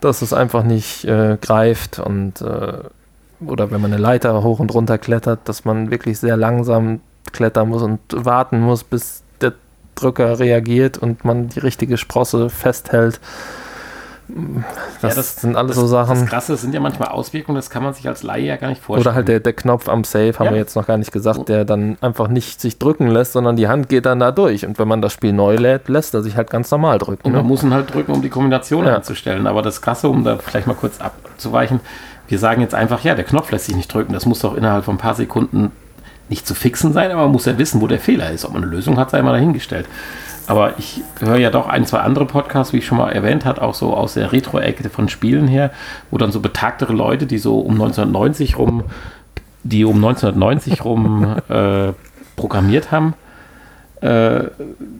[0.00, 2.74] dass es einfach nicht äh, greift und äh,
[3.44, 7.00] oder wenn man eine Leiter hoch und runter klettert, dass man wirklich sehr langsam
[7.32, 9.52] klettern muss und warten muss, bis der
[9.94, 13.20] Drücker reagiert und man die richtige Sprosse festhält.
[15.02, 16.18] Das, das- sind alles Das, so Sachen.
[16.18, 18.82] das Krasse sind ja manchmal Auswirkungen, das kann man sich als Laie ja gar nicht
[18.82, 19.06] vorstellen.
[19.06, 20.50] Oder halt der, der Knopf am Save, haben Ja.
[20.52, 23.68] wir jetzt noch gar nicht gesagt, der dann einfach nicht sich drücken lässt, sondern die
[23.68, 24.66] Hand geht dann da durch.
[24.66, 27.22] Und wenn man das Spiel neu lädt, lässt er sich halt ganz normal drücken.
[27.24, 27.48] Und man Ne?
[27.48, 28.96] muss ihn halt drücken, um die Kombination Ja.
[28.96, 29.46] einzustellen.
[29.46, 31.78] Aber das Krasse, um da vielleicht mal kurz abzuweichen,
[32.26, 34.12] wir sagen jetzt einfach, ja, der Knopf lässt sich nicht drücken.
[34.12, 35.70] Das muss doch innerhalb von ein paar Sekunden
[36.28, 38.44] nicht zu fixen sein, aber man muss ja wissen, wo der Fehler ist.
[38.44, 39.86] Ob man eine Lösung hat, sei mal dahingestellt.
[40.48, 43.62] Aber ich höre ja doch ein, zwei andere Podcasts, wie ich schon mal erwähnt habe,
[43.62, 45.72] auch so aus der Retro-Ecke von Spielen her,
[46.10, 48.84] wo dann so betagtere Leute, die so um 1990 rum,
[49.64, 51.92] die um 1990 rum äh,
[52.36, 53.14] programmiert haben,
[54.00, 54.44] äh,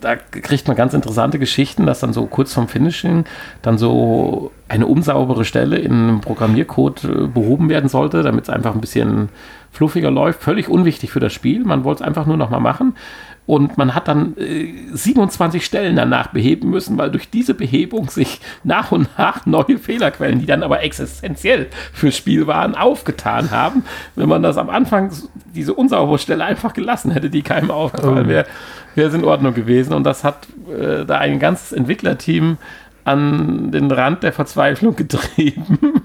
[0.01, 3.25] da kriegt man ganz interessante Geschichten, dass dann so kurz vorm Finishing
[3.61, 8.75] dann so eine unsaubere Stelle in einem Programmiercode äh, behoben werden sollte, damit es einfach
[8.75, 9.29] ein bisschen
[9.71, 10.43] fluffiger läuft.
[10.43, 11.65] Völlig unwichtig für das Spiel.
[11.65, 12.97] Man wollte es einfach nur noch mal machen.
[13.47, 18.41] Und man hat dann äh, 27 Stellen danach beheben müssen, weil durch diese Behebung sich
[18.65, 23.85] nach und nach neue Fehlerquellen, die dann aber existenziell fürs Spiel waren, aufgetan haben.
[24.17, 25.13] Wenn man das am Anfang,
[25.55, 28.29] diese unsaubere Stelle einfach gelassen hätte, die keinem aufgefallen Oh.
[28.29, 28.47] wäre,
[28.97, 29.93] wäre es in Ordnung gewesen.
[29.93, 32.59] Und das hat äh, da ein ganzes Entwicklerteam
[33.05, 36.03] an den Rand der Verzweiflung getrieben.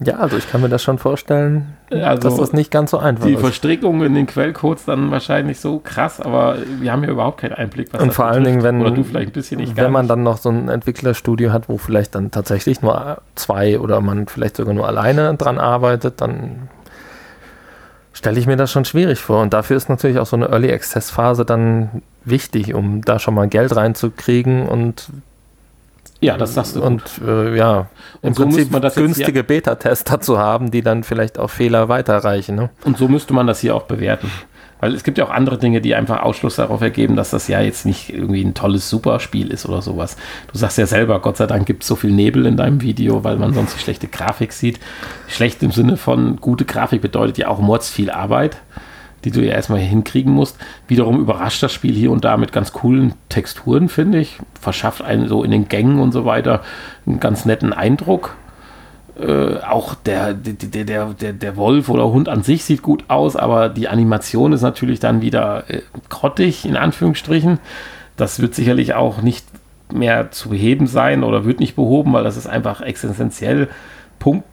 [0.00, 3.26] Ja, also ich kann mir das schon vorstellen, Also dass das nicht ganz so einfach
[3.26, 3.40] die ist.
[3.40, 7.92] Verstrickung in den Quellcodes dann wahrscheinlich so krass, aber wir haben ja überhaupt keinen Einblick,
[7.92, 10.02] was Und das vor allen Dingen, wenn, Oder du vielleicht ein bisschen nicht wenn man
[10.02, 10.10] nicht.
[10.10, 14.56] dann noch so ein Entwicklerstudio hat, wo vielleicht dann tatsächlich nur zwei oder man vielleicht
[14.56, 16.68] sogar nur alleine dran arbeitet, dann
[18.12, 19.42] stelle ich mir das schon schwierig vor.
[19.42, 23.34] Und dafür ist natürlich auch so eine Early Access Phase dann wichtig, um da schon
[23.34, 25.08] mal Geld reinzukriegen und,
[26.20, 26.82] Ja, das sagst du.
[26.82, 27.88] und äh, ja,
[28.22, 31.88] im Und so Prinzip man das günstige Beta-Tester zu haben, die dann vielleicht auch Fehler
[31.88, 32.56] weiterreichen.
[32.56, 32.70] Ne?
[32.84, 34.30] Und so müsste man das hier auch bewerten.
[34.80, 37.60] Weil es gibt ja auch andere Dinge, die einfach Ausschluss darauf ergeben, dass das ja
[37.60, 40.16] jetzt nicht irgendwie ein tolles Superspiel ist oder sowas.
[40.52, 43.24] Du sagst ja selber, Gott sei Dank gibt es so viel Nebel in deinem Video,
[43.24, 44.78] weil man sonst die schlechte Grafik sieht.
[45.26, 48.58] Schlecht im Sinne von gute Grafik bedeutet ja auch mords viel Arbeit,
[49.24, 50.56] die du ja erstmal hinkriegen musst.
[50.86, 54.38] Wiederum überrascht das Spiel hier und da mit ganz coolen Texturen, finde ich.
[54.60, 56.62] Verschafft einen so in den Gängen und so weiter
[57.06, 58.36] einen ganz netten Eindruck
[59.18, 63.34] äh, auch der, der, der, der, der Wolf oder Hund an sich sieht gut aus,
[63.34, 67.58] aber die Animation ist natürlich dann wieder äh, grottig, in Anführungsstrichen.
[68.16, 69.44] Das wird sicherlich auch nicht
[69.92, 73.68] mehr zu beheben sein oder wird nicht behoben, weil das ist einfach existenziell.
[74.18, 74.46] Punkt.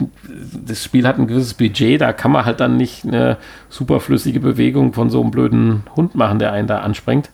[0.66, 3.38] Das Spiel hat ein gewisses Budget, da kann man halt dann nicht eine
[3.70, 7.30] superflüssige Bewegung von so einem blöden Hund machen, der einen da ansprengt.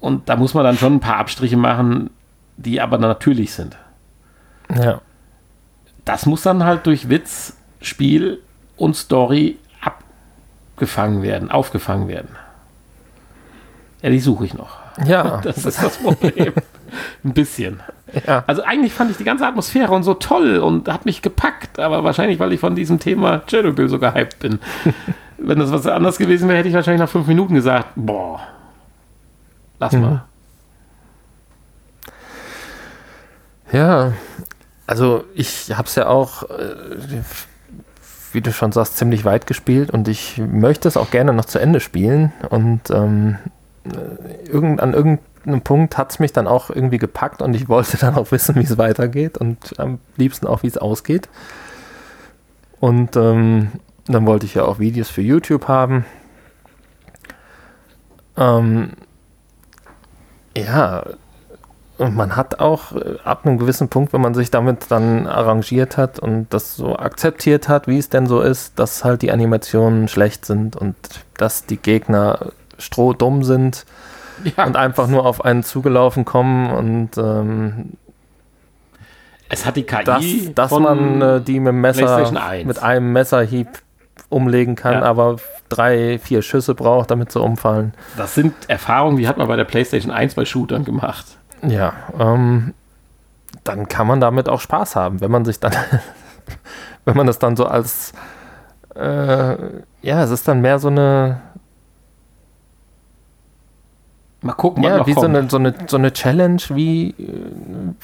[0.00, 2.10] Und da muss man dann schon ein paar Abstriche machen,
[2.56, 3.76] die aber natürlich sind
[4.74, 5.00] Ja.
[6.04, 8.40] das muss dann halt durch Witz, Spiel
[8.76, 12.28] und Story abgefangen werden, aufgefangen werden.
[14.02, 14.78] Ja, die suche ich noch.
[15.06, 16.52] Ja, Das ist das Problem.
[17.24, 17.80] Ein bisschen.
[18.26, 18.44] ja.
[18.46, 22.04] Also eigentlich fand ich die ganze Atmosphäre und so toll und hat mich gepackt, aber
[22.04, 24.58] wahrscheinlich, weil ich von diesem Thema Chernobyl so gehypt bin.
[25.38, 28.40] Wenn das was anderes gewesen wäre, hätte ich wahrscheinlich nach fünf Minuten gesagt, boah,
[29.78, 30.00] lass Mhm.
[30.00, 30.24] mal.
[33.72, 34.12] Ja,
[34.86, 36.74] also ich habe es ja auch, äh,
[38.32, 41.58] wie du schon sagst, ziemlich weit gespielt und ich möchte es auch gerne noch zu
[41.58, 43.38] Ende spielen und ähm,
[43.84, 45.24] äh, irgend, an irgendeinem
[45.62, 48.64] Punkt hat es mich dann auch irgendwie gepackt und ich wollte dann auch wissen, wie
[48.64, 51.28] es weitergeht und am liebsten auch, wie es ausgeht.
[52.80, 53.72] Und ähm,
[54.06, 56.04] dann wollte ich ja auch Videos für YouTube haben.
[58.36, 58.92] Ähm,
[60.56, 61.04] ja,
[61.98, 65.96] und man hat auch äh, ab einem gewissen Punkt, wenn man sich damit dann arrangiert
[65.96, 70.08] hat und das so akzeptiert hat, wie es denn so ist, dass halt die Animationen
[70.08, 70.96] schlecht sind und
[71.38, 73.86] dass die Gegner strohdumm sind
[74.56, 77.92] Ja, und einfach nur auf einen zugelaufen kommen und ähm,
[79.48, 80.24] es hat die KI, dass,
[80.54, 82.66] dass von man äh, die mit dem Messer PlayStation 1.
[82.66, 83.68] mit einem Messerhieb
[84.28, 85.02] umlegen kann, Ja.
[85.02, 85.36] aber
[85.68, 87.94] drei, vier Schüsse braucht, damit sie umfallen.
[88.16, 91.24] Das sind Erfahrungen, die hat man bei der PlayStation 1 bei Shootern gemacht.
[91.62, 92.74] Ja, ähm,
[93.64, 95.72] dann kann man damit auch Spaß haben, wenn man sich dann,
[97.04, 98.12] wenn man das dann so als,
[98.96, 99.56] äh,
[100.02, 101.40] ja, es ist dann mehr so eine,
[104.46, 105.36] Mal gucken, ja, wie so kommt.
[105.36, 107.14] eine, so, eine, so eine Challenge, wie,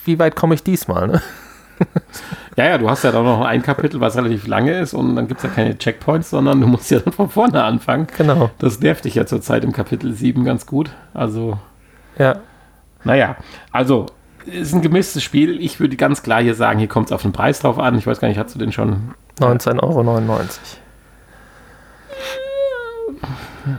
[0.05, 1.23] wie weit komme ich diesmal, ne?
[2.57, 5.27] Ja, ja, du hast ja da noch ein Kapitel, was relativ lange ist und dann
[5.27, 8.07] gibt es ja keine Checkpoints, sondern du musst ja dann von vorne anfangen.
[8.17, 8.51] Genau.
[8.59, 10.91] Das nervt dich ja zurzeit im Kapitel 7 ganz gut.
[11.15, 11.59] Also,
[12.19, 12.37] Ja.
[13.05, 13.37] naja,
[13.73, 14.07] also,
[14.45, 15.61] ist ein gemischtes Spiel.
[15.61, 17.97] Ich würde ganz klar hier sagen, hier kommt es auf den Preis drauf an.
[17.97, 20.03] Ich weiß gar nicht, hast du den schon 19,99 Euro.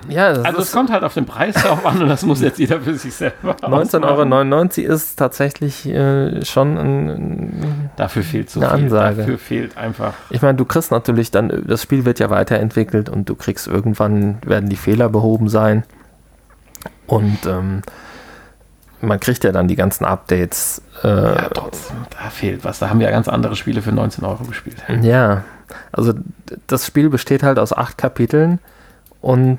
[0.09, 2.59] Ja, das Also es kommt halt auf den Preis drauf an und das muss jetzt
[2.59, 8.69] jeder für sich selber 19,99 Euro ist tatsächlich äh, schon ein, Dafür fehlt so Eine
[8.69, 8.83] viel.
[8.85, 9.17] Ansage.
[9.17, 10.13] Dafür fehlt einfach.
[10.29, 14.37] Ich meine, du kriegst natürlich dann, das Spiel wird ja weiterentwickelt und du kriegst irgendwann,
[14.45, 15.83] werden die Fehler behoben sein.
[17.07, 17.81] Und ähm,
[19.01, 20.81] man kriegt ja dann die ganzen Updates.
[21.03, 22.79] Äh, Ja, trotzdem, da fehlt was.
[22.79, 24.77] Da haben wir ja ganz andere Spiele für 19 Euro gespielt.
[25.01, 25.43] ja,
[25.91, 26.13] also
[26.67, 28.59] das Spiel besteht halt aus acht Kapiteln
[29.23, 29.57] und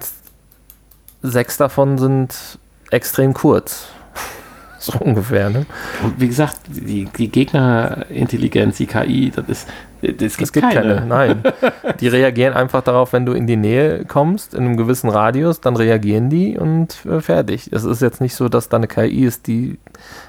[1.23, 2.59] sechs davon sind
[2.91, 3.89] extrem kurz.
[4.79, 5.65] So ungefähr, ne?
[6.03, 9.69] Und wie gesagt, die, die Gegnerintelligenz, die KI, das ist,
[10.03, 10.97] das gibt, Es gibt keine.
[10.97, 11.07] keine.
[11.07, 11.43] nein.
[12.01, 15.77] Die reagieren einfach darauf, wenn du in die Nähe kommst, in einem gewissen Radius, dann
[15.77, 17.71] reagieren die und äh, fertig.
[17.73, 19.79] Es ist jetzt nicht so, dass da eine KI ist, die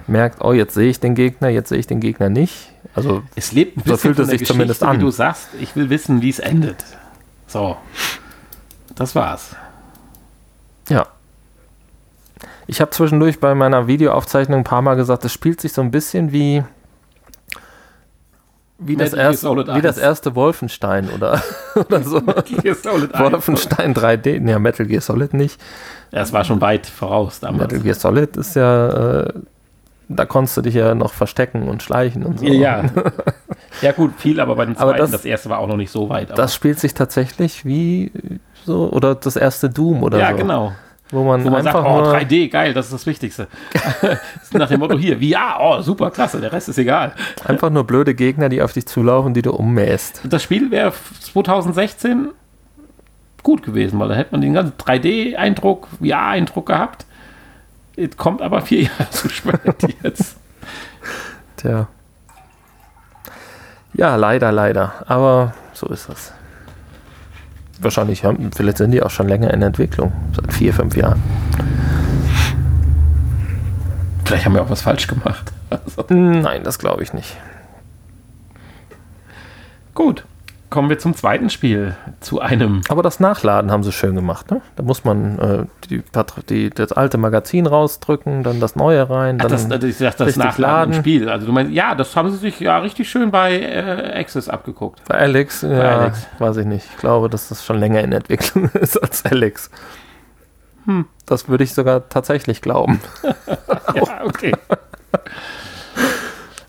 [0.08, 2.72] merkt, oh, jetzt sehe ich den Gegner, jetzt sehe ich den Gegner nicht.
[2.96, 5.02] Also, Es lebt ein So bisschen fühlt von es sich zumindest Geschichte, an.
[5.02, 6.78] Wie du sagst, ich will wissen, wie es endet.
[7.48, 7.76] So.
[8.96, 9.56] Das war's.
[10.90, 11.08] ja.
[12.68, 15.92] Ich habe zwischendurch bei meiner Videoaufzeichnung ein paar Mal gesagt, es spielt sich so ein
[15.92, 16.64] bisschen wie
[18.80, 20.04] wie das, erste, wie das 1.
[20.04, 21.42] erste Wolfenstein oder,
[21.76, 22.22] oder so.
[22.22, 23.32] Gear Solid 1.
[23.34, 24.50] Wolfenstein 3D.
[24.50, 25.62] Ja, Metal Gear Solid nicht.
[26.12, 27.62] Ja, es war schon weit voraus damals.
[27.72, 29.34] Metal Gear Solid ist ja, äh,
[30.10, 32.46] da konntest du dich ja noch verstecken und schleichen und so.
[32.46, 32.84] Ja,
[33.82, 33.92] ja.
[33.94, 36.38] gut, viel, aber bei Aber zweiten, das- das, erste war auch noch nicht so weit.
[36.38, 38.12] Das spielt sich tatsächlich wie
[38.66, 40.38] so, oder das erste Doom oder ja, so.
[40.38, 40.74] genau.
[41.12, 43.48] Wo man, Wo man einfach sagt, oh, nur, 3D, geil, das ist das Wichtigste.
[44.54, 47.14] Nach dem Motto hier, VR, oh, super, klasse, der Rest ist egal.
[47.46, 50.22] einfach nur blöde Gegner, die auf dich zulaufen, die du ummähst.
[50.24, 52.30] Das Spiel wäre 2016
[53.44, 57.06] gut gewesen, weil da hätte man den ganzen 3D-Eindruck, VR-Eindruck gehabt.
[57.96, 59.62] Es kommt aber vier Jahre zu spät
[60.02, 60.38] jetzt.
[61.58, 61.88] Tja.
[63.94, 64.94] Ja, leider, leider.
[65.06, 66.34] Aber so ist das.
[67.80, 70.12] Wahrscheinlich, haben, vielleicht sind die auch schon länger in Entwicklung.
[70.34, 71.22] Seit vier, fünf Jahren.
[74.26, 75.52] Vielleicht haben wir auch was falsch gemacht.
[75.72, 77.36] Also, Nein, das glaube ich nicht.
[79.96, 80.24] gut,
[80.70, 81.96] kommen wir zum zweiten Spiel.
[82.20, 84.62] Zu einem Aber das Nachladen haben sie schön gemacht, ne?
[84.76, 86.04] Da muss man äh, die,
[86.50, 90.28] die, das alte Magazin rausdrücken, dann das neue rein, Ach, dann das, das, das, das
[90.28, 91.00] richtig Nachladen im.
[91.00, 91.30] Spiel.
[91.30, 95.02] Also du meinst, ja, das haben sie sich ja richtig schön bei äh, Access abgeguckt.
[95.08, 96.28] bei Alex, ja, Alex.
[96.40, 96.86] weiß ich nicht.
[96.92, 99.70] Ich glaube, dass das schon länger in Entwicklung ist als Alex.
[100.86, 103.00] Hm, das würde ich sogar tatsächlich glauben.
[103.96, 104.52] Ja, okay.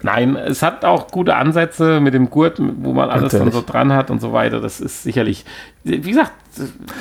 [0.06, 3.92] Nein, es hat auch gute Ansätze mit dem Gurt, wo man alles dann so dran
[3.92, 4.60] hat und so weiter.
[4.60, 5.44] Das ist sicherlich,
[5.82, 6.30] wie gesagt,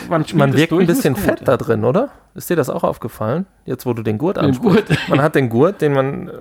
[0.09, 2.09] man Man wirkt durch ein bisschen fett da drin, oder?
[2.33, 3.45] Ist dir das auch aufgefallen?
[3.65, 4.87] Jetzt, wo du den Gurt ansprichst.
[4.87, 4.97] Gurt.
[5.07, 6.31] Man hat den Gurt, den man äh,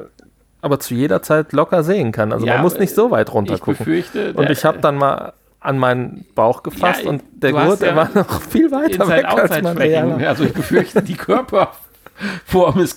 [0.62, 2.32] aber zu jeder Zeit locker sehen kann.
[2.32, 3.76] Also Ja, man muss nicht so weit Ich runter gucken.
[3.76, 7.90] befürchte, Und ich habe dann mal an meinen Bauch gefasst Ja, und der Gurt, der
[7.90, 10.26] ja war noch viel weiter weg als mein realer.
[10.26, 12.96] Also ich befürchte, die Körperform ist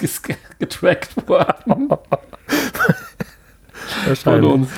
[0.57, 1.89] getrackt worden
[4.23, 4.69] von uns.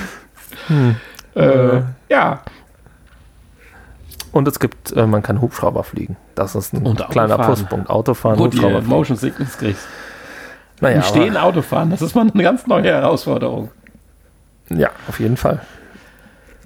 [1.34, 2.40] Äh, ja,
[4.32, 6.16] Und es gibt, äh, man kann Hubschrauber fliegen.
[6.34, 7.54] Das ist ein Und kleiner Autofahren.
[7.54, 7.90] Pluspunkt.
[7.90, 8.88] Autofahren, die Hubschrauber fliegen.
[8.88, 9.86] Motion Sickness kriegst.
[10.80, 13.70] Naja, Im Stehen Auto fahren, das ist mal eine ganz neue Herausforderung.
[14.70, 15.60] ja, auf jeden Fall.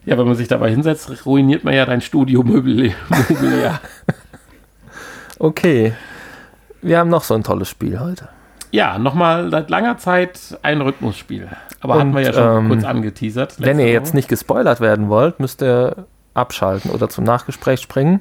[0.04, 2.94] Ja, wenn man sich dabei hinsetzt, ruiniert man ja dein Studiomöbel.
[5.38, 5.94] Okay.
[6.80, 8.28] Wir haben noch so ein tolles Spiel heute.
[8.74, 11.48] Ja, nochmal seit langer Zeit ein Rhythmusspiel.
[11.80, 13.54] Aber Und, hatten wir ja schon ähm, kurz angeteasert.
[13.60, 14.16] Wenn ihr letzte jetzt Woche.
[14.16, 18.20] nicht gespoilert werden wollt, müsst ihr abschalten oder zum Nachgespräch springen.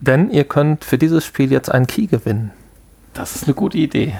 [0.00, 2.50] Denn ihr könnt für dieses Spiel jetzt einen Key gewinnen.
[3.14, 4.12] Das ist eine gute Idee.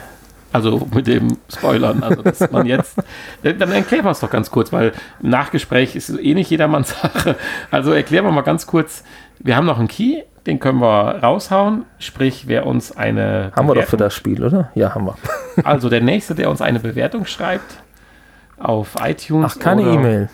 [0.50, 2.96] Also mit dem Spoilern, also dass man jetzt,
[3.42, 4.92] dann dann erklären wir es doch ganz kurz, weil
[5.22, 7.36] im Nachgespräch ist eh nicht jedermanns Sache.
[7.70, 9.04] Also erklären wir mal ganz kurz,
[9.40, 13.74] wir haben noch einen Key, den können wir raushauen, sprich, wer uns eine Haben wir
[13.74, 14.70] doch für Bewertung- das Spiel, oder?
[14.74, 15.14] Ja, haben wir.
[15.64, 17.82] Also der Nächste, der uns eine Bewertung schreibt
[18.58, 20.28] auf iTunes Ach, keine oder, E-Mail.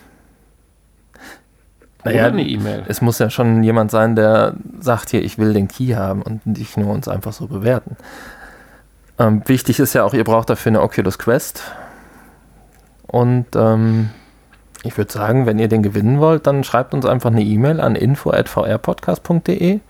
[2.05, 2.85] oder Naja, eine E-Mail.
[2.87, 6.47] Es muss ja schon jemand sein, der sagt hier, ich will den Key haben und
[6.47, 7.97] nicht nur uns einfach so bewerten.
[9.19, 11.63] Ähm, wichtig ist ja auch, ihr braucht dafür eine Oculus Quest.
[13.09, 14.11] Und ähm,
[14.89, 17.95] Ich würde sagen, wenn ihr den gewinnen wollt, dann schreibt uns einfach eine E-Mail an
[17.95, 19.80] info.vrpodcast.de.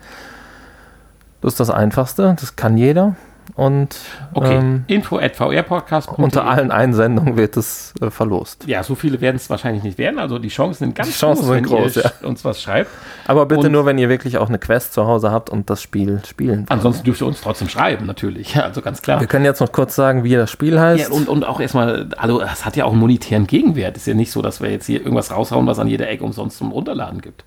[1.41, 3.15] Das ist das Einfachste, das kann jeder.
[3.55, 3.97] Und
[4.33, 6.09] Okay, ähm, info at vrpodcast.
[6.17, 8.65] unter allen Einsendungen wird es äh, verlost.
[8.67, 10.19] Ja, so viele werden es wahrscheinlich nicht werden.
[10.19, 12.27] Also die Chancen sind ganz Die Chancen groß, sind wenn groß, ihr ja.
[12.27, 12.89] uns was schreibt.
[13.27, 15.81] Aber bitte Und- nur, wenn ihr wirklich auch eine Quest zu Hause habt und das
[15.81, 16.71] Spiel spielen wollt.
[16.71, 18.53] Ansonsten dürft ihr uns trotzdem schreiben, natürlich.
[18.59, 19.19] Ja, also ganz klar.
[19.19, 21.09] Wir können jetzt noch kurz sagen, wie das Spiel heißt.
[21.09, 23.97] Ja, und, und auch erstmal, also es hat ja auch einen monetären Gegenwert.
[23.97, 26.57] Ist ja nicht so, dass wir jetzt hier irgendwas raushauen, was an jeder Ecke umsonst
[26.57, 27.43] zum Runterladen gibt.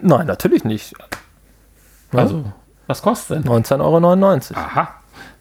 [0.00, 0.94] Nein, natürlich nicht.
[2.12, 2.44] Also,
[2.86, 3.50] was kostet denn?
[3.50, 4.60] 19,99 Euro.
[4.60, 4.88] Aha.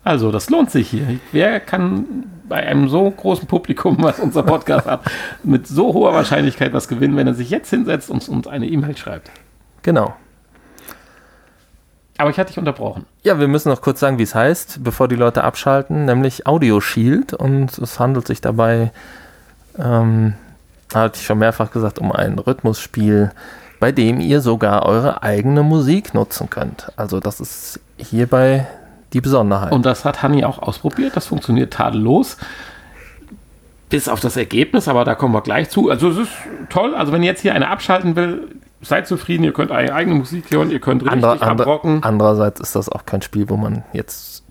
[0.03, 1.19] Also, das lohnt sich hier.
[1.31, 5.01] Wer kann bei einem so großen Publikum, was unser Podcast hat,
[5.43, 8.97] mit so hoher Wahrscheinlichkeit was gewinnen, wenn er sich jetzt hinsetzt und uns eine E-Mail
[8.97, 9.31] schreibt?
[9.81, 10.13] Genau.
[12.17, 13.05] Aber ich hatte dich unterbrochen.
[13.23, 16.79] Ja, wir müssen noch kurz sagen, wie es heißt, bevor die Leute abschalten, nämlich Audio
[16.79, 17.33] Shield.
[17.33, 18.91] Und es handelt sich dabei,
[19.79, 20.33] ähm,
[20.93, 23.31] hatte ich schon mehrfach gesagt, um ein Rhythmusspiel,
[23.79, 26.91] bei dem ihr sogar eure eigene Musik nutzen könnt.
[26.97, 28.67] Also das ist hierbei
[29.13, 29.71] die Besonderheit.
[29.71, 31.15] Und das hat Hanni auch ausprobiert.
[31.15, 32.37] Das funktioniert tadellos.
[33.89, 35.89] Bis auf das Ergebnis, aber da kommen wir gleich zu.
[35.89, 36.31] Also es ist
[36.69, 36.95] toll.
[36.95, 38.47] Also wenn jetzt hier einer abschalten will,
[38.81, 39.43] seid zufrieden.
[39.43, 40.71] Ihr könnt eure eigene Musik hören.
[40.71, 42.03] Ihr könnt richtig Ander, ander, abrocken.
[42.03, 44.43] andererseits ist das auch kein Spiel, wo man jetzt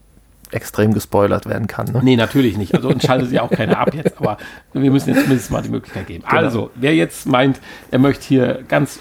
[0.52, 1.86] extrem gespoilert werden kann.
[1.86, 2.00] Ne?
[2.02, 2.74] Nee, natürlich nicht.
[2.74, 4.36] Also uns schaltet ja auch keiner ab jetzt, aber
[4.72, 6.24] wir müssen jetzt zumindest mal die Möglichkeit geben.
[6.28, 6.42] Genau.
[6.42, 7.60] Also, wer jetzt meint,
[7.90, 9.00] er möchte hier ganz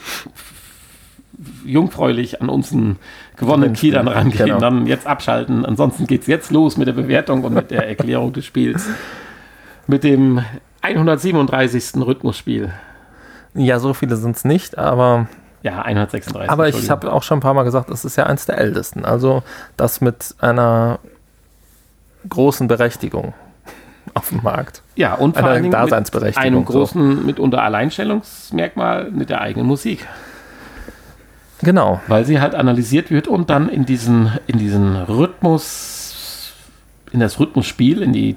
[1.65, 2.97] jungfräulich an unseren
[3.37, 4.59] gewonnenen Spiel, Kielern rangehen, genau.
[4.59, 5.65] dann jetzt abschalten.
[5.65, 8.87] Ansonsten geht es jetzt los mit der Bewertung und mit der Erklärung des Spiels.
[9.87, 10.41] Mit dem
[10.81, 11.95] 137.
[11.95, 12.71] Rhythmusspiel.
[13.53, 15.27] Ja, so viele sind es nicht, aber
[15.63, 16.49] Ja, 136.
[16.49, 19.05] Aber ich habe auch schon ein paar Mal gesagt, es ist ja eins der ältesten.
[19.05, 19.43] Also
[19.77, 20.99] das mit einer
[22.29, 23.33] großen Berechtigung
[24.13, 24.81] auf dem Markt.
[24.95, 30.07] ja, und vor Dingen mit Daseinsberechtigung, einem großen, mitunter Alleinstellungsmerkmal mit der eigenen Musik.
[31.61, 32.01] Genau.
[32.07, 36.53] weil sie halt analysiert wird und dann in diesen, in diesen Rhythmus,
[37.11, 38.35] in das Rhythmusspiel, in die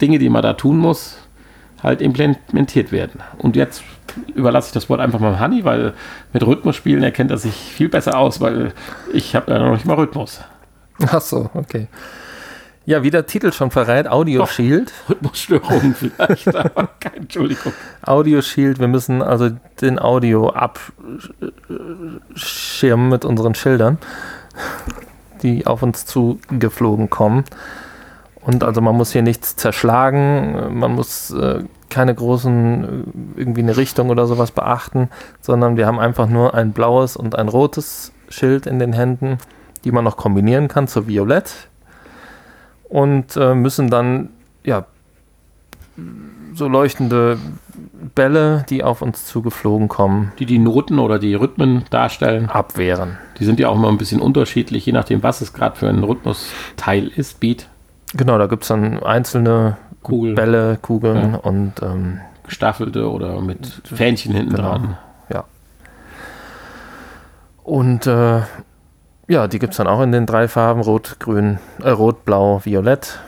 [0.00, 1.18] Dinge, die man da tun muss,
[1.82, 3.20] halt implementiert werden.
[3.38, 3.82] Und jetzt
[4.34, 5.94] überlasse ich das Wort einfach mal Hanni, weil
[6.32, 8.72] mit Rhythmusspielen erkennt er sich viel besser aus, weil
[9.12, 10.40] ich habe ja noch nicht mal Rhythmus.
[11.06, 11.88] Ach so, okay.
[12.88, 14.48] Ja, wie der Titel schon verrät, Audio Doch.
[14.48, 14.94] Shield.
[15.10, 17.74] Rhythmusstörungen vielleicht, aber keine Entschuldigung.
[18.00, 19.50] Audio Shield, wir müssen also
[19.82, 21.10] den Audio abschirmen
[23.10, 23.98] mit unseren Schildern,
[25.42, 27.44] die auf uns zugeflogen kommen.
[28.40, 32.88] Und also man muss hier nichts zerschlagen, man muss äh, keine großen, äh,
[33.40, 35.10] irgendwie eine Richtung oder sowas beachten,
[35.42, 39.36] sondern wir haben einfach nur ein blaues und ein rotes Schild in den Händen,
[39.84, 41.67] die man noch kombinieren kann zu Violett.
[42.88, 44.30] Und äh, müssen dann,
[44.64, 44.86] ja,
[46.54, 47.38] so leuchtende
[48.14, 53.18] Bälle, die auf uns zugeflogen kommen, Die die Noten oder die Rhythmen darstellen, abwehren.
[53.38, 56.02] die sind ja auch immer ein bisschen unterschiedlich, je nachdem, was es gerade für ein
[56.04, 57.68] Rhythmusteil ist, Beat,
[58.14, 60.34] Genau, da gibt es dann einzelne Kugel.
[60.34, 61.38] Bälle, Kugeln Ja.
[61.40, 64.68] und ähm, gestaffelte oder mit Fähnchen hinten Genau.
[64.70, 64.96] dran.
[65.30, 65.44] ja.
[67.64, 68.40] Und äh,
[69.28, 72.60] ja, die gibt es dann auch in den drei Farben: Rot, Grün, äh, Rot, Blau,
[72.64, 73.20] Violett.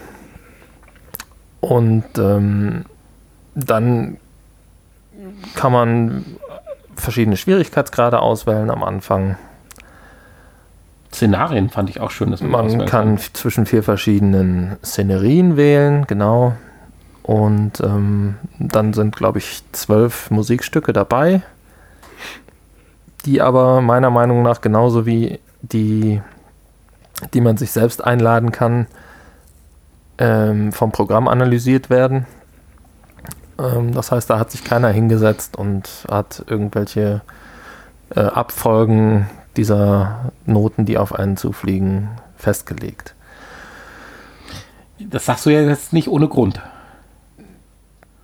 [1.60, 2.86] Und ähm,
[3.54, 4.16] dann
[5.54, 6.24] kann man
[6.96, 9.36] verschiedene Schwierigkeitsgrade auswählen am Anfang.
[11.12, 16.54] Szenarien fand ich auch schön, dass man, Man kann zwischen vier verschiedenen Szenerien wählen, genau.
[17.22, 21.42] Und ähm, dann sind, glaube ich, zwölf Musikstücke dabei,
[23.26, 26.20] die aber meiner Meinung nach genauso wie die,
[27.34, 28.86] die man sich selbst einladen kann,
[30.18, 32.26] ähm, vom Programm analysiert werden.
[33.58, 37.22] Ähm, das heißt, da hat sich keiner hingesetzt und hat irgendwelche
[38.14, 43.14] äh, Abfolgen dieser Noten, die auf einen zufliegen, festgelegt.
[44.98, 46.60] Das sagst du ja jetzt nicht ohne Grund.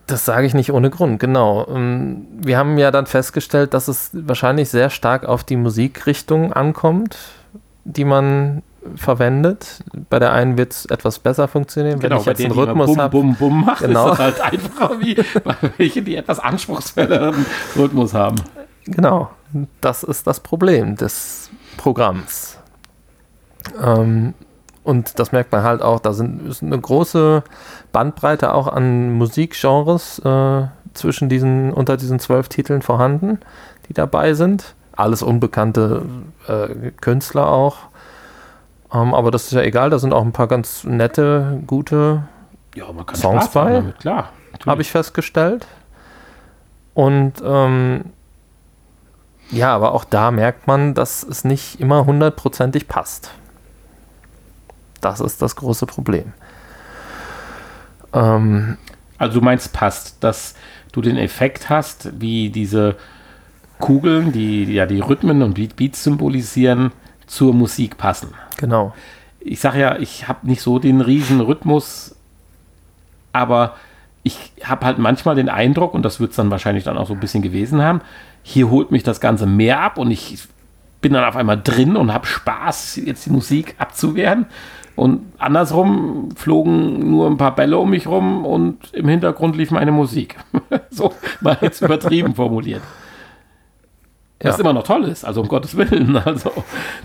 [0.07, 1.67] Das sage ich nicht ohne Grund, genau.
[1.69, 7.17] Ähm, Wir haben ja dann festgestellt, dass es wahrscheinlich sehr stark auf die Musikrichtung ankommt,
[7.85, 8.63] die man
[8.95, 9.83] verwendet.
[10.09, 12.87] Bei der einen wird es etwas besser funktionieren, wenn ich jetzt einen denen, immer Rhythmus
[12.87, 13.11] Bum, habe.
[13.11, 14.13] Bum, Bum macht, Genau.
[14.13, 17.45] ist das halt einfacher wie bei welche, die etwas anspruchsvolleren
[17.77, 18.37] Rhythmus haben.
[18.85, 19.31] Genau,
[19.81, 22.59] das ist das Problem des Programms.
[23.85, 24.35] Ähm,
[24.87, 27.43] und das merkt man halt auch, da sind, ist eine große
[27.91, 33.41] Bandbreite auch an Musikgenres äh, zwischen diesen, unter diesen zwölf Titeln vorhanden,
[33.89, 34.77] die dabei sind.
[34.95, 36.03] Alles unbekannte
[36.47, 37.79] äh, Künstler auch.
[38.95, 42.23] Ähm, aber das ist ja egal, da sind auch ein paar ganz nette, gute,
[42.77, 43.73] Ja, man kann Songs bei?
[43.73, 44.29] damit, klar.
[44.65, 45.67] habe ich festgestellt.
[46.95, 48.05] Und ähm,
[49.51, 53.33] ja, aber auch da merkt man, dass es nicht immer hundertprozentig passt.
[55.01, 56.33] Das ist das große Problem.
[58.13, 58.79] Ähm,
[59.19, 60.55] also du meinst passt, dass
[60.93, 62.97] du den Effekt hast, wie diese
[63.79, 66.93] Kugeln, die ja die Rhythmen und Beats symbolisieren,
[67.27, 68.33] zur Musik passen.
[68.57, 68.95] Genau.
[69.41, 72.15] Ich sage ja, ich habe nicht so den riesen Rhythmus,
[73.33, 73.77] aber
[74.23, 77.15] ich habe halt manchmal den Eindruck, und das wird es dann wahrscheinlich dann auch so
[77.15, 78.01] ein bisschen gewesen haben,
[78.43, 80.39] hier holt mich das Ganze mehr ab und ich
[81.01, 84.47] bin dann auf einmal drin und habe Spaß, jetzt die Musik abzuwehren.
[84.97, 89.93] Und andersrum flogen nur ein paar Bälle um mich rum und im Hintergrund lief meine
[89.93, 90.37] Musik.
[90.91, 92.83] so mal jetzt übertrieben formuliert.
[94.43, 94.51] Ja.
[94.51, 96.17] Was immer noch toll ist, also um Gottes Willen.
[96.25, 96.51] Also,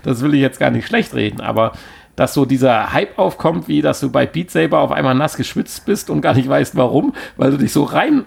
[0.02, 1.72] das will ich jetzt gar nicht schlecht reden, aber
[2.16, 5.84] dass so dieser Hype aufkommt, wie dass du bei Beat Saber auf einmal nass geschwitzt
[5.86, 8.24] bist und gar nicht weißt warum, weil du dich so rein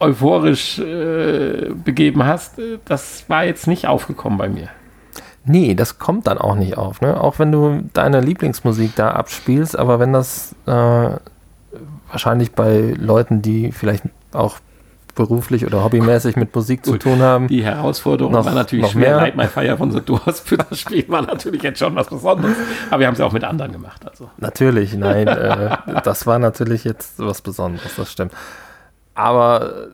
[0.00, 4.68] euphorisch äh, begeben hast, äh, das war jetzt nicht aufgekommen bei mir.
[5.46, 7.00] Nee, das kommt dann auch nicht auf.
[7.00, 7.20] Ne?
[7.20, 11.10] Auch wenn du deine Lieblingsmusik da abspielst, aber wenn das äh,
[12.08, 14.58] wahrscheinlich bei Leuten, die vielleicht auch
[15.14, 17.48] beruflich oder hobbymäßig mit Musik Gut, zu tun haben.
[17.48, 19.16] Die Herausforderung noch, war natürlich noch schwer.
[19.16, 19.16] Mehr.
[19.16, 22.56] Light My Fire von The Doors für das Spiel war natürlich jetzt schon was Besonderes.
[22.90, 24.04] Aber wir haben es ja auch mit anderen gemacht.
[24.08, 24.30] Also.
[24.38, 25.26] Natürlich, nein.
[25.28, 28.32] äh, das war natürlich jetzt was Besonderes, das stimmt.
[29.14, 29.88] Aber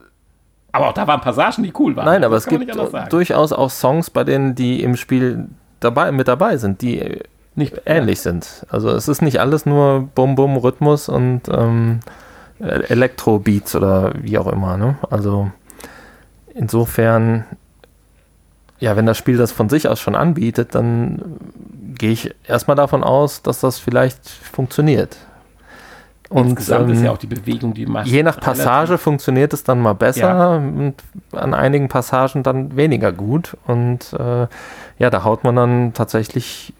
[0.72, 2.04] aber auch da waren Passagen, die cool waren.
[2.04, 2.70] Nein, aber es gibt
[3.10, 5.48] durchaus auch Songs, bei denen die im Spiel
[5.80, 7.20] dabei, mit dabei sind, die
[7.54, 8.32] nicht ähnlich ja.
[8.32, 8.66] sind.
[8.70, 12.00] Also es ist nicht alles nur Bum-Bum-Rhythmus und ähm,
[12.60, 14.76] Elektro-Beats oder wie auch immer.
[14.76, 14.96] Ne?
[15.10, 15.50] Also
[16.54, 17.44] insofern,
[18.78, 21.38] ja, wenn das Spiel das von sich aus schon anbietet, dann
[21.96, 25.16] gehe ich erstmal davon aus, dass das vielleicht funktioniert.
[26.30, 28.06] Und Insgesamt ähm, ist ja auch die Bewegung, die macht.
[28.06, 30.56] Je nach Passage funktioniert es dann mal besser ja.
[30.56, 30.94] und
[31.32, 33.56] an einigen Passagen dann weniger gut.
[33.66, 34.46] Und äh,
[35.00, 36.72] ja, da haut man dann tatsächlich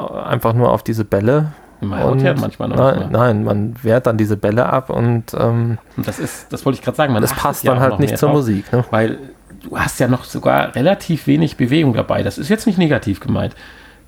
[0.00, 1.52] äh, einfach nur auf diese Bälle.
[1.82, 2.76] Man haut ja manchmal noch.
[2.76, 6.78] Nein, nein, man wehrt dann diese Bälle ab und, ähm, und das ist, das wollte
[6.78, 8.72] ich gerade sagen, man das passt dann halt nicht zur drauf, Musik.
[8.72, 8.82] Ne?
[8.90, 9.18] Weil
[9.62, 12.22] du hast ja noch sogar relativ wenig Bewegung dabei.
[12.22, 13.54] Das ist jetzt nicht negativ gemeint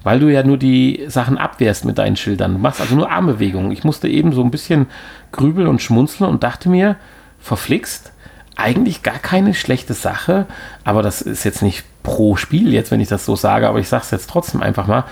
[0.02, 2.54] weil du ja nur die Sachen abwehrst mit deinen Schildern.
[2.54, 3.70] Du machst also nur Armbewegungen.
[3.70, 4.86] Ich musste eben so ein bisschen
[5.32, 6.96] grübeln und schmunzeln und dachte mir,
[7.38, 8.12] verflixt,
[8.56, 10.46] eigentlich gar keine schlechte Sache,
[10.84, 13.88] aber das ist jetzt nicht pro Spiel jetzt, wenn ich das so sage, aber ich
[13.88, 15.04] sage es jetzt trotzdem einfach mal,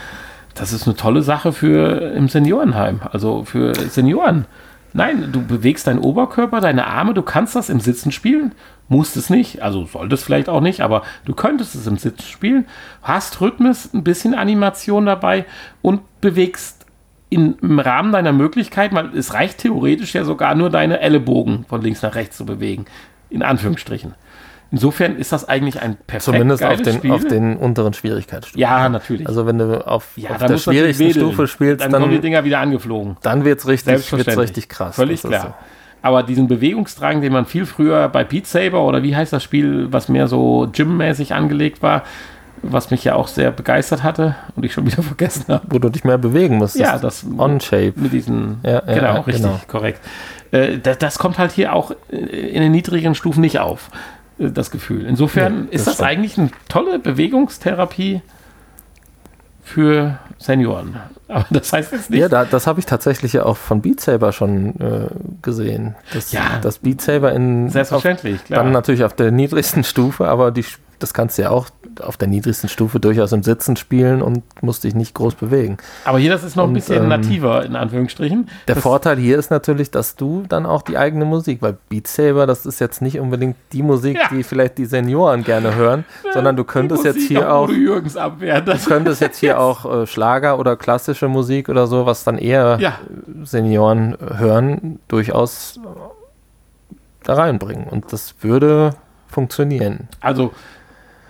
[0.54, 4.46] das ist eine tolle Sache für im Seniorenheim, also für Senioren.
[4.92, 8.52] Nein, du bewegst deinen Oberkörper, deine Arme, du kannst das im Sitzen spielen,
[8.88, 12.66] musst es nicht, also solltest vielleicht auch nicht, aber du könntest es im Sitzen spielen,
[13.02, 15.44] hast Rhythmus, ein bisschen Animation dabei
[15.82, 16.86] und bewegst
[17.30, 21.82] in, im Rahmen deiner Möglichkeit, weil es reicht theoretisch ja sogar nur deine Ellenbogen von
[21.82, 22.86] links nach rechts zu bewegen,
[23.28, 24.14] in Anführungsstrichen.
[24.70, 27.12] Insofern ist das eigentlich ein perfekt Zumindest auf den, Spiel.
[27.12, 28.60] auf den unteren Schwierigkeitsstufen.
[28.60, 29.26] Ja, natürlich.
[29.26, 32.44] Also wenn du auf, ja, auf der schwierigsten Stufe spielst, dann, dann kommen die Dinger
[32.44, 33.16] wieder angeflogen.
[33.22, 34.96] Dann wird es richtig, richtig krass.
[34.96, 35.40] Völlig klar.
[35.40, 35.54] So.
[36.02, 39.88] Aber diesen Bewegungsdrang, den man viel früher bei Beat Saber oder wie heißt das Spiel,
[39.90, 42.02] was mehr so Gym-mäßig angelegt war,
[42.62, 45.64] was mich ja auch sehr begeistert hatte und ich schon wieder vergessen habe.
[45.70, 46.76] Wo du dich mehr bewegen musst.
[46.76, 47.94] Ja, das On-Shape.
[47.96, 49.60] Mit diesen, ja, genau, ja, richtig, genau.
[49.66, 50.00] korrekt.
[50.50, 53.90] Äh, das, das, kommt halt hier auch in den niedrigen Stufen nicht auf
[54.38, 55.06] das Gefühl.
[55.06, 56.08] Insofern ja, das ist das stimmt.
[56.08, 58.22] eigentlich eine tolle Bewegungstherapie
[59.62, 60.96] für Senioren.
[61.28, 62.20] Aber das heißt jetzt nicht.
[62.20, 65.08] Ja, da, das habe ich tatsächlich ja auch von Beat Saber schon äh,
[65.42, 65.94] gesehen.
[66.14, 67.68] Das, ja, das Beat Saber in.
[67.68, 68.64] Selbstverständlich, auf, klar.
[68.64, 70.64] Dann natürlich auf der niedrigsten Stufe, aber die
[70.98, 71.68] das kannst du ja auch
[72.00, 75.78] auf der niedrigsten Stufe durchaus im Sitzen spielen und musst dich nicht groß bewegen.
[76.04, 78.48] Aber hier, das ist noch und, ein bisschen ähm, nativer, in Anführungsstrichen.
[78.66, 82.06] Der das Vorteil hier ist natürlich, dass du dann auch die eigene Musik, weil Beat
[82.06, 84.28] Saber, das ist jetzt nicht unbedingt die Musik, ja.
[84.30, 89.38] die vielleicht die Senioren gerne hören, sondern du könntest jetzt hier auch, du könntest jetzt
[89.38, 92.98] hier auch äh, Schlager oder klassische Musik oder so, was dann eher ja.
[93.44, 95.80] Senioren hören, durchaus
[97.24, 97.84] da reinbringen.
[97.84, 98.94] Und das würde
[99.28, 100.08] funktionieren.
[100.20, 100.52] Also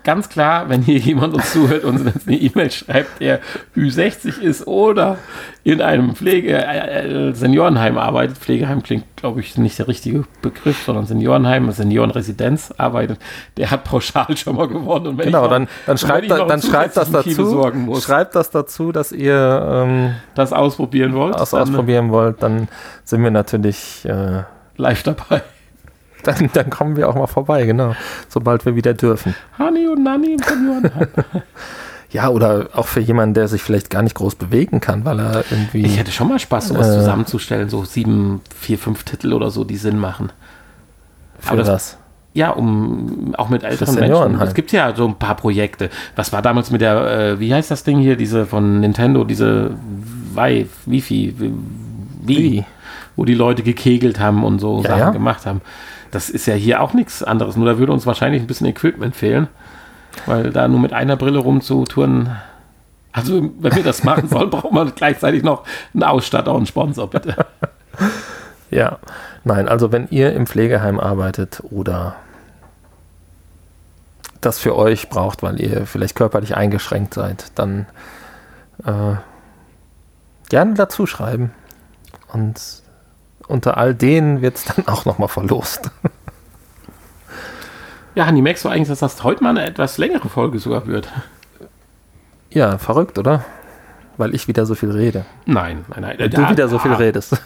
[0.08, 3.40] ganz klar, wenn hier jemand uns zuhört und uns eine E-Mail schreibt, der
[3.76, 5.18] Ü60 ist oder
[5.64, 11.04] in einem Pflege äh, Seniorenheim arbeitet, Pflegeheim klingt, glaube ich, nicht der richtige Begriff, sondern
[11.04, 13.18] Seniorenheim, Seniorenresidenz arbeitet,
[13.58, 15.18] der hat pauschal schon mal gewonnen.
[15.18, 19.36] genau, noch, dann, dann schreibt, da, dann schreibt das dazu, schreibt das dazu, dass ihr
[19.70, 21.34] ähm, das ausprobieren wollt.
[21.34, 22.68] Das ausprobieren wollt, dann
[23.04, 24.44] sind wir natürlich äh,
[24.78, 25.42] live dabei.
[26.24, 27.94] Dann, dann kommen wir auch mal vorbei, genau.
[28.28, 29.34] Sobald wir wieder dürfen.
[29.58, 31.08] Hani und Nani im Seniorenheim.
[32.10, 35.44] ja, oder auch für jemanden, der sich vielleicht gar nicht groß bewegen kann, weil er
[35.50, 35.84] irgendwie.
[35.86, 39.64] Ich hätte schon mal Spaß, sowas äh, zusammenzustellen, so sieben, vier, fünf Titel oder so,
[39.64, 40.32] die Sinn machen.
[41.38, 41.98] Für Aber das, was?
[42.34, 44.38] Ja, um auch mit älteren Menschen.
[44.38, 44.48] halt.
[44.48, 45.90] Es gibt ja so ein paar Projekte.
[46.14, 49.72] Was war damals mit der, äh, wie heißt das Ding hier, diese von Nintendo, diese
[50.34, 51.52] Wi, Wifi, Wi,
[52.22, 52.64] Wie?
[53.16, 55.10] wo die Leute gekegelt haben und so Ja, Sachen ja.
[55.10, 55.60] gemacht haben.
[56.10, 57.56] Das ist ja hier auch nichts anderes.
[57.56, 59.48] Nur da würde uns wahrscheinlich ein bisschen Equipment fehlen,
[60.26, 62.36] weil da nur mit einer Brille rumzutouren.
[63.12, 67.08] Also, wenn wir das machen sollen, braucht man gleichzeitig noch einen Ausstatter und einen Sponsor,
[67.08, 67.36] bitte.
[68.70, 68.98] Ja,
[69.44, 72.16] nein, also wenn ihr im Pflegeheim arbeitet oder
[74.40, 77.86] das für euch braucht, weil ihr vielleicht körperlich eingeschränkt seid, dann
[78.84, 79.14] äh,
[80.48, 81.52] gerne dazu schreiben.
[82.32, 82.82] Und
[83.48, 85.90] unter all denen wird es dann auch nochmal verlost.
[88.14, 91.08] Ja, Hanni, merkst du eigentlich, dass das heute mal eine etwas längere Folge sogar wird?
[92.50, 93.44] Ja, verrückt, oder?
[94.16, 95.24] Weil ich wieder so viel rede.
[95.46, 96.16] Nein, nein, nein.
[96.18, 97.40] Weil du wieder so viel redest.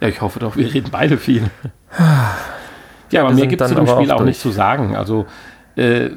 [0.00, 1.50] Ja, ich hoffe doch, wir reden beide viel.
[3.10, 4.28] Ja, aber Wir mir gibt es zu dem Spiel auch auch durch.
[4.28, 4.94] nicht zu sagen.
[4.94, 5.26] Also,
[5.74, 6.10] äh,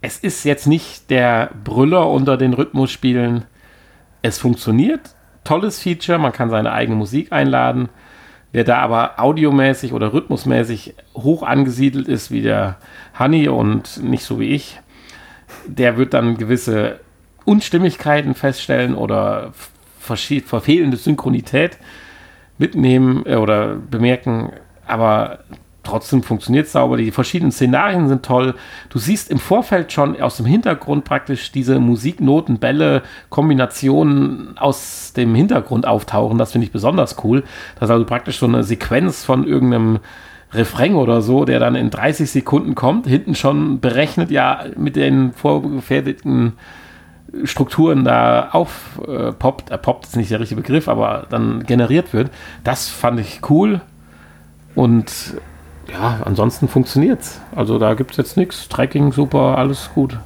[0.00, 3.42] es ist jetzt nicht der Brüller unter den Rhythmusspielen.
[4.22, 5.00] Es funktioniert.
[5.44, 6.18] Tolles Feature.
[6.18, 7.88] Man kann seine eigene Musik einladen.
[8.52, 12.76] Wer da aber audiomäßig oder rhythmusmäßig hoch angesiedelt ist, wie der
[13.18, 14.80] Honey und nicht so wie ich,
[15.66, 17.00] der wird dann gewisse
[17.44, 19.52] Unstimmigkeiten feststellen oder
[19.98, 21.78] verfehlende Synchronität
[22.58, 24.52] mitnehmen äh, oder bemerken,
[24.86, 25.40] aber
[25.84, 26.96] trotzdem funktioniert es sauber.
[26.96, 28.54] Die verschiedenen Szenarien sind toll.
[28.88, 35.34] Du siehst im Vorfeld schon aus dem Hintergrund praktisch diese Musiknoten, Bälle, Kombinationen aus dem
[35.34, 36.38] Hintergrund auftauchen.
[36.38, 37.42] Das finde ich besonders cool.
[37.76, 40.00] Das ist also praktisch so eine Sequenz von irgendeinem
[40.52, 45.32] Refrain oder so, der dann in 30 Sekunden kommt, hinten schon berechnet, ja, mit den
[45.32, 46.52] vorgefertigten
[47.42, 52.30] Strukturen da aufpoppt, äh, poppt ist nicht der richtige Begriff, aber dann generiert wird.
[52.62, 53.80] Das fand ich cool.
[54.76, 55.36] Und
[55.92, 57.40] ja, ansonsten funktioniert's.
[57.54, 58.68] Also da gibt es jetzt nichts.
[58.68, 60.18] Tracking super, alles gut.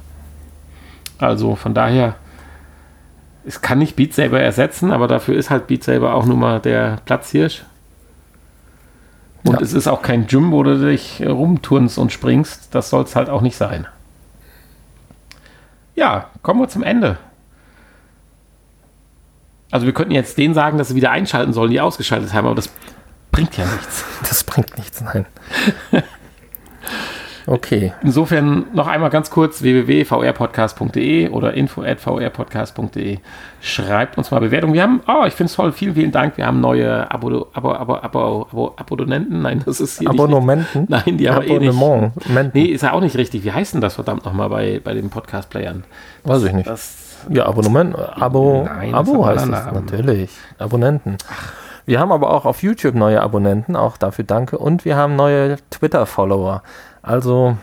[1.17, 2.15] Also von daher,
[3.45, 6.59] es kann nicht Beat Saber ersetzen, aber dafür ist halt Beat Saber auch nun mal
[6.59, 7.63] der Platzhirsch.
[9.43, 9.61] Und Ja.
[9.61, 12.73] es ist auch kein Gym, wo du dich rumturnst und springst.
[12.75, 13.87] Das soll es halt auch nicht sein.
[15.95, 17.17] Ja, kommen wir zum Ende.
[19.71, 22.55] Also wir könnten jetzt denen sagen, dass sie wieder einschalten sollen, die ausgeschaltet haben, aber
[22.55, 22.69] das
[23.31, 24.05] bringt ja nichts.
[24.29, 25.25] Das bringt nichts, nein.
[27.47, 27.93] Okay.
[28.03, 33.17] Insofern noch einmal ganz kurz www.vrpodcast.de oder info.vrpodcast.de.
[33.59, 34.75] Schreibt uns mal Bewertungen.
[34.75, 36.37] Wir haben, oh, ich finde es toll, vielen, vielen Dank.
[36.37, 39.41] Wir haben neue Abo, Abo, Abo, Abo, Abo, Abonnenten.
[39.41, 40.81] Nein, das ist hier Abonnementen?
[40.81, 40.89] nicht.
[40.91, 41.69] Nein, die aber eh nicht.
[41.69, 42.51] Abonnementen.
[42.53, 43.43] Nee, ist ja auch nicht richtig.
[43.43, 45.85] Wie heißt denn das verdammt nochmal bei, bei den Podcast-Playern?
[46.25, 46.69] Weiß ich nicht.
[46.69, 50.29] Das, Ja, Abonnement, Abo, Nein, Abo heißt es natürlich.
[50.59, 51.17] Abonnenten.
[51.89, 54.59] Wir haben aber auch auf YouTube neue Abonnenten, auch dafür danke.
[54.59, 56.61] Und wir haben neue Twitter-Follower.
[57.01, 57.57] Also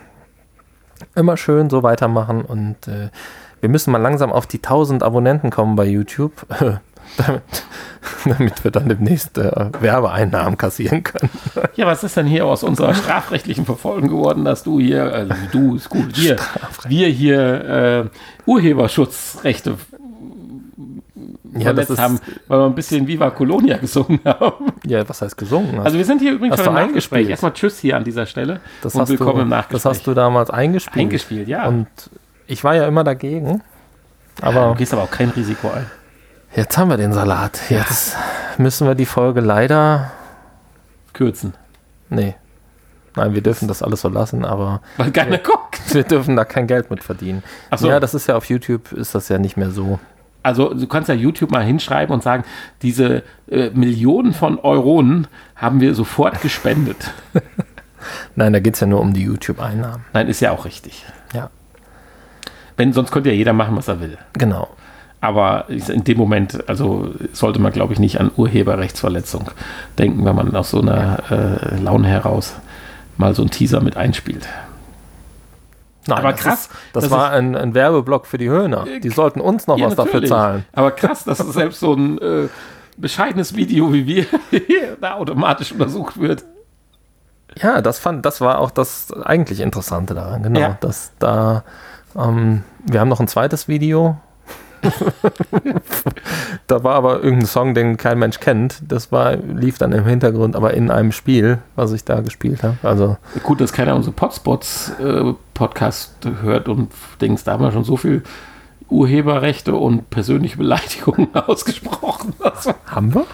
[1.14, 3.11] immer schön so weitermachen und äh,
[3.61, 6.33] wir müssen mal langsam auf die 1000 Abonnenten kommen bei YouTube,
[7.18, 7.43] damit,
[8.24, 11.31] damit wir dann demnächst äh, Werbeeinnahmen kassieren können.
[11.77, 15.77] ja, was ist denn hier aus unserer strafrechtlichen Verfolgung geworden, dass du hier, also du
[15.77, 16.37] ist gut, wir,
[16.89, 19.77] wir hier äh, Urheberschutzrechte
[21.61, 24.73] Ja, das verletzt haben, weil wir ein bisschen Viva Colonia gesungen haben.
[24.85, 25.81] ja, was heißt gesungen?
[25.81, 27.29] Also wir sind hier übrigens schon im Nachgespräch.
[27.29, 29.83] Erstmal Tschüss hier an dieser Stelle das und hast willkommen du, im Nachgespräch.
[29.83, 30.97] Das hast du damals eingespielt.
[31.05, 31.67] eingespielt, ja.
[31.69, 31.89] Und
[32.47, 33.63] ich war ja immer dagegen.
[34.41, 35.87] aber Aber du gehst aber auch kein Risiko ein.
[36.55, 37.61] jetzt haben wir den Salat.
[37.71, 38.17] Jetzt
[38.59, 40.12] müssen wir die Folge leider.
[41.12, 41.55] Kürzen,
[42.11, 42.35] Nee.
[43.16, 45.81] Nein, wir dürfen das alles so lassen, aber weil keiner guckt.
[45.95, 47.43] wir dürfen da kein Geld mit verdienen.
[47.70, 47.89] Ach so.
[47.89, 49.99] Ja, das ist ja auf YouTube, ist das ja nicht mehr so.
[50.47, 52.44] Also du kannst ja YouTube mal hinschreiben und sagen,
[52.81, 57.10] diese äh, Millionen von Euronen haben wir sofort gespendet.
[58.36, 60.05] Nein, da geht es ja nur um die YouTube-Einnahmen.
[60.12, 61.05] Nein, ist ja auch richtig.
[61.35, 61.51] Ja,
[62.77, 64.18] Wenn, sonst könnte ja jeder machen, was er will.
[64.35, 64.68] genau.
[65.20, 69.51] Aber in dem Moment, also sollte man, glaube ich, nicht an Urheberrechtsverletzung
[69.98, 72.55] denken, wenn man aus so einer äh, Laune heraus
[73.16, 74.47] mal so einen Teaser mit einspielt.
[76.09, 78.85] Nein, Aber das krass, Ist, das das ein, ein, Werbeblock für die Höhner.
[79.03, 80.31] Die sollten uns noch Ja, was dafür natürlich.
[80.31, 80.65] zahlen.
[80.73, 82.49] Aber krass, dass selbst so ein äh,
[82.97, 84.27] bescheidenes Video wie wir
[85.01, 86.45] da automatisch untersucht wird.
[87.61, 90.61] Ja, das fand, das war auch das eigentlich Interessante daran, genau.
[90.61, 90.78] Ja.
[90.81, 91.65] Dass da,
[92.16, 94.19] ähm, wir haben noch ein zweites Video.
[96.67, 98.81] da war aber irgendein Song, den kein Mensch kennt.
[98.87, 102.77] Das war, lief dann im Hintergrund, aber in einem Spiel, was ich da gespielt habe.
[102.83, 105.35] Also, Gut, dass keiner unsere Potspots äh,
[106.43, 108.23] hört und Dings, da haben wir schon so viel
[108.89, 112.35] Urheberrechte und persönliche Beleidigungen ausgesprochen.
[112.41, 113.27] Also, haben wir?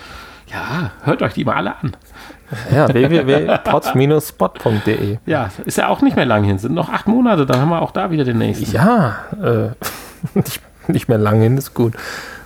[0.53, 1.93] ja, hört euch die mal alle an.
[2.70, 5.19] Ja, www.pots-spot.de.
[5.24, 6.59] Ja, ist ja auch nicht mehr lang hin.
[6.59, 8.70] Sind noch acht Monate, dann haben wir auch da wieder den nächsten.
[8.70, 9.70] Ja, äh,
[10.35, 11.94] nicht, nicht mehr lang hin, ist gut.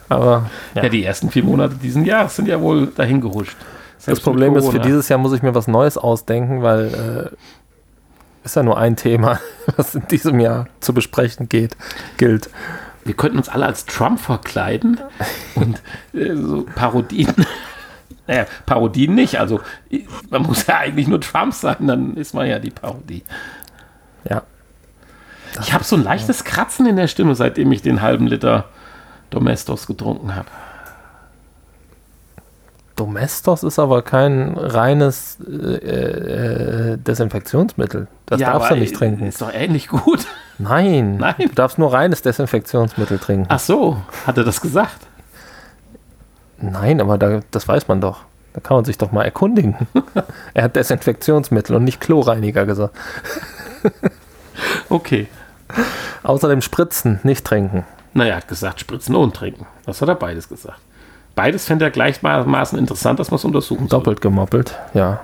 [0.08, 3.56] Aber Ja, die ersten vier Monate diesen Jahres sind ja wohl dahin gehuscht.
[4.04, 8.56] das Problem ist, für dieses Jahr muss ich mir was Neues ausdenken, weil äh, ist
[8.56, 9.40] ja nur ein Thema,
[9.76, 11.76] was in diesem Jahr zu besprechen geht,
[12.16, 12.48] gilt.
[13.04, 15.00] Wir könnten uns alle als Trump verkleiden
[15.54, 15.82] und
[16.14, 17.34] äh, so Parodien.
[18.28, 19.38] Naja, Parodien nicht.
[19.38, 19.60] Also
[20.30, 23.22] man muss ja eigentlich nur Trump sein, dann ist man ja die Parodie.
[24.28, 24.42] Ja.
[25.60, 28.66] Ich habe so ein leichtes Kratzen in der Stimme, seitdem ich den halben Liter
[29.30, 30.48] Domestos getrunken habe.
[32.96, 38.08] Domestos ist aber kein reines äh, äh, Desinfektionsmittel.
[38.24, 39.26] Das darfst du nicht trinken.
[39.26, 40.26] Ist doch ähnlich gut.
[40.58, 41.34] Nein, Nein.
[41.38, 43.46] du darfst nur reines Desinfektionsmittel trinken.
[43.48, 45.06] Ach so, hat er das gesagt?
[46.58, 48.22] Nein, aber da, das weiß man doch.
[48.54, 49.76] Da kann man sich doch mal erkundigen.
[50.54, 52.96] er hat Desinfektionsmittel und nicht Chlorreiniger gesagt.
[54.88, 55.28] Okay.
[56.22, 57.84] Außerdem spritzen, nicht trinken.
[58.14, 59.66] Naja, er hat gesagt, spritzen und trinken.
[59.84, 60.78] Das hat er beides gesagt.
[61.34, 63.98] Beides fände er gleichmaßen interessant, dass man es untersuchen soll.
[63.98, 65.20] Doppelt gemoppelt, ja.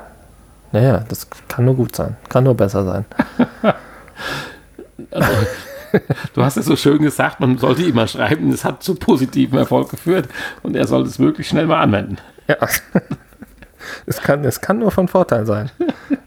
[0.72, 2.16] Naja, das kann nur gut sein.
[2.28, 3.04] Kann nur besser sein.
[6.34, 9.90] Du hast es so schön gesagt, man sollte immer schreiben, es hat zu positivem Erfolg
[9.90, 10.26] geführt
[10.62, 12.16] und er sollte es möglichst schnell mal anwenden.
[12.48, 12.56] Ja.
[14.06, 15.70] Es kann, es kann nur von Vorteil sein.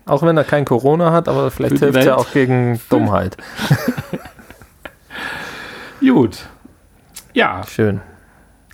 [0.06, 3.38] Auch wenn er kein Corona hat, aber vielleicht hilft es ja auch gegen Dummheit.
[6.00, 6.40] Gut.
[7.34, 8.02] Ja, Schön.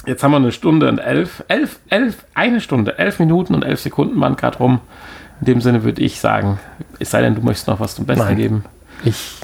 [0.06, 3.80] jetzt haben wir eine Stunde und elf, elf, elf, eine Stunde, elf Minuten und elf
[3.80, 4.82] Sekunden waren gerade rum.
[5.40, 6.60] In dem Sinne würde ich sagen,
[7.00, 8.36] es sei denn, du möchtest noch was zum Besten Nein.
[8.36, 8.66] geben.
[9.04, 9.38] Ich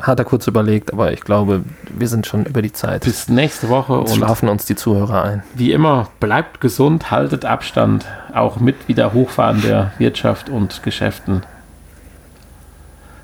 [0.00, 3.04] hatte kurz überlegt, aber ich glaube, wir sind schon über die Zeit.
[3.04, 5.42] Bis nächste Woche und schlafen uns die Zuhörer ein.
[5.54, 11.42] wie immer, bleibt gesund, haltet Abstand, auch mit wieder Hochfahren der Wirtschaft und Geschäften.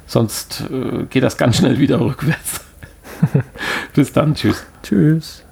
[0.06, 2.60] Sonst äh, geht das ganz schnell wieder rückwärts.
[3.94, 4.64] Bis dann, tschüss.
[4.82, 5.44] Tschüss.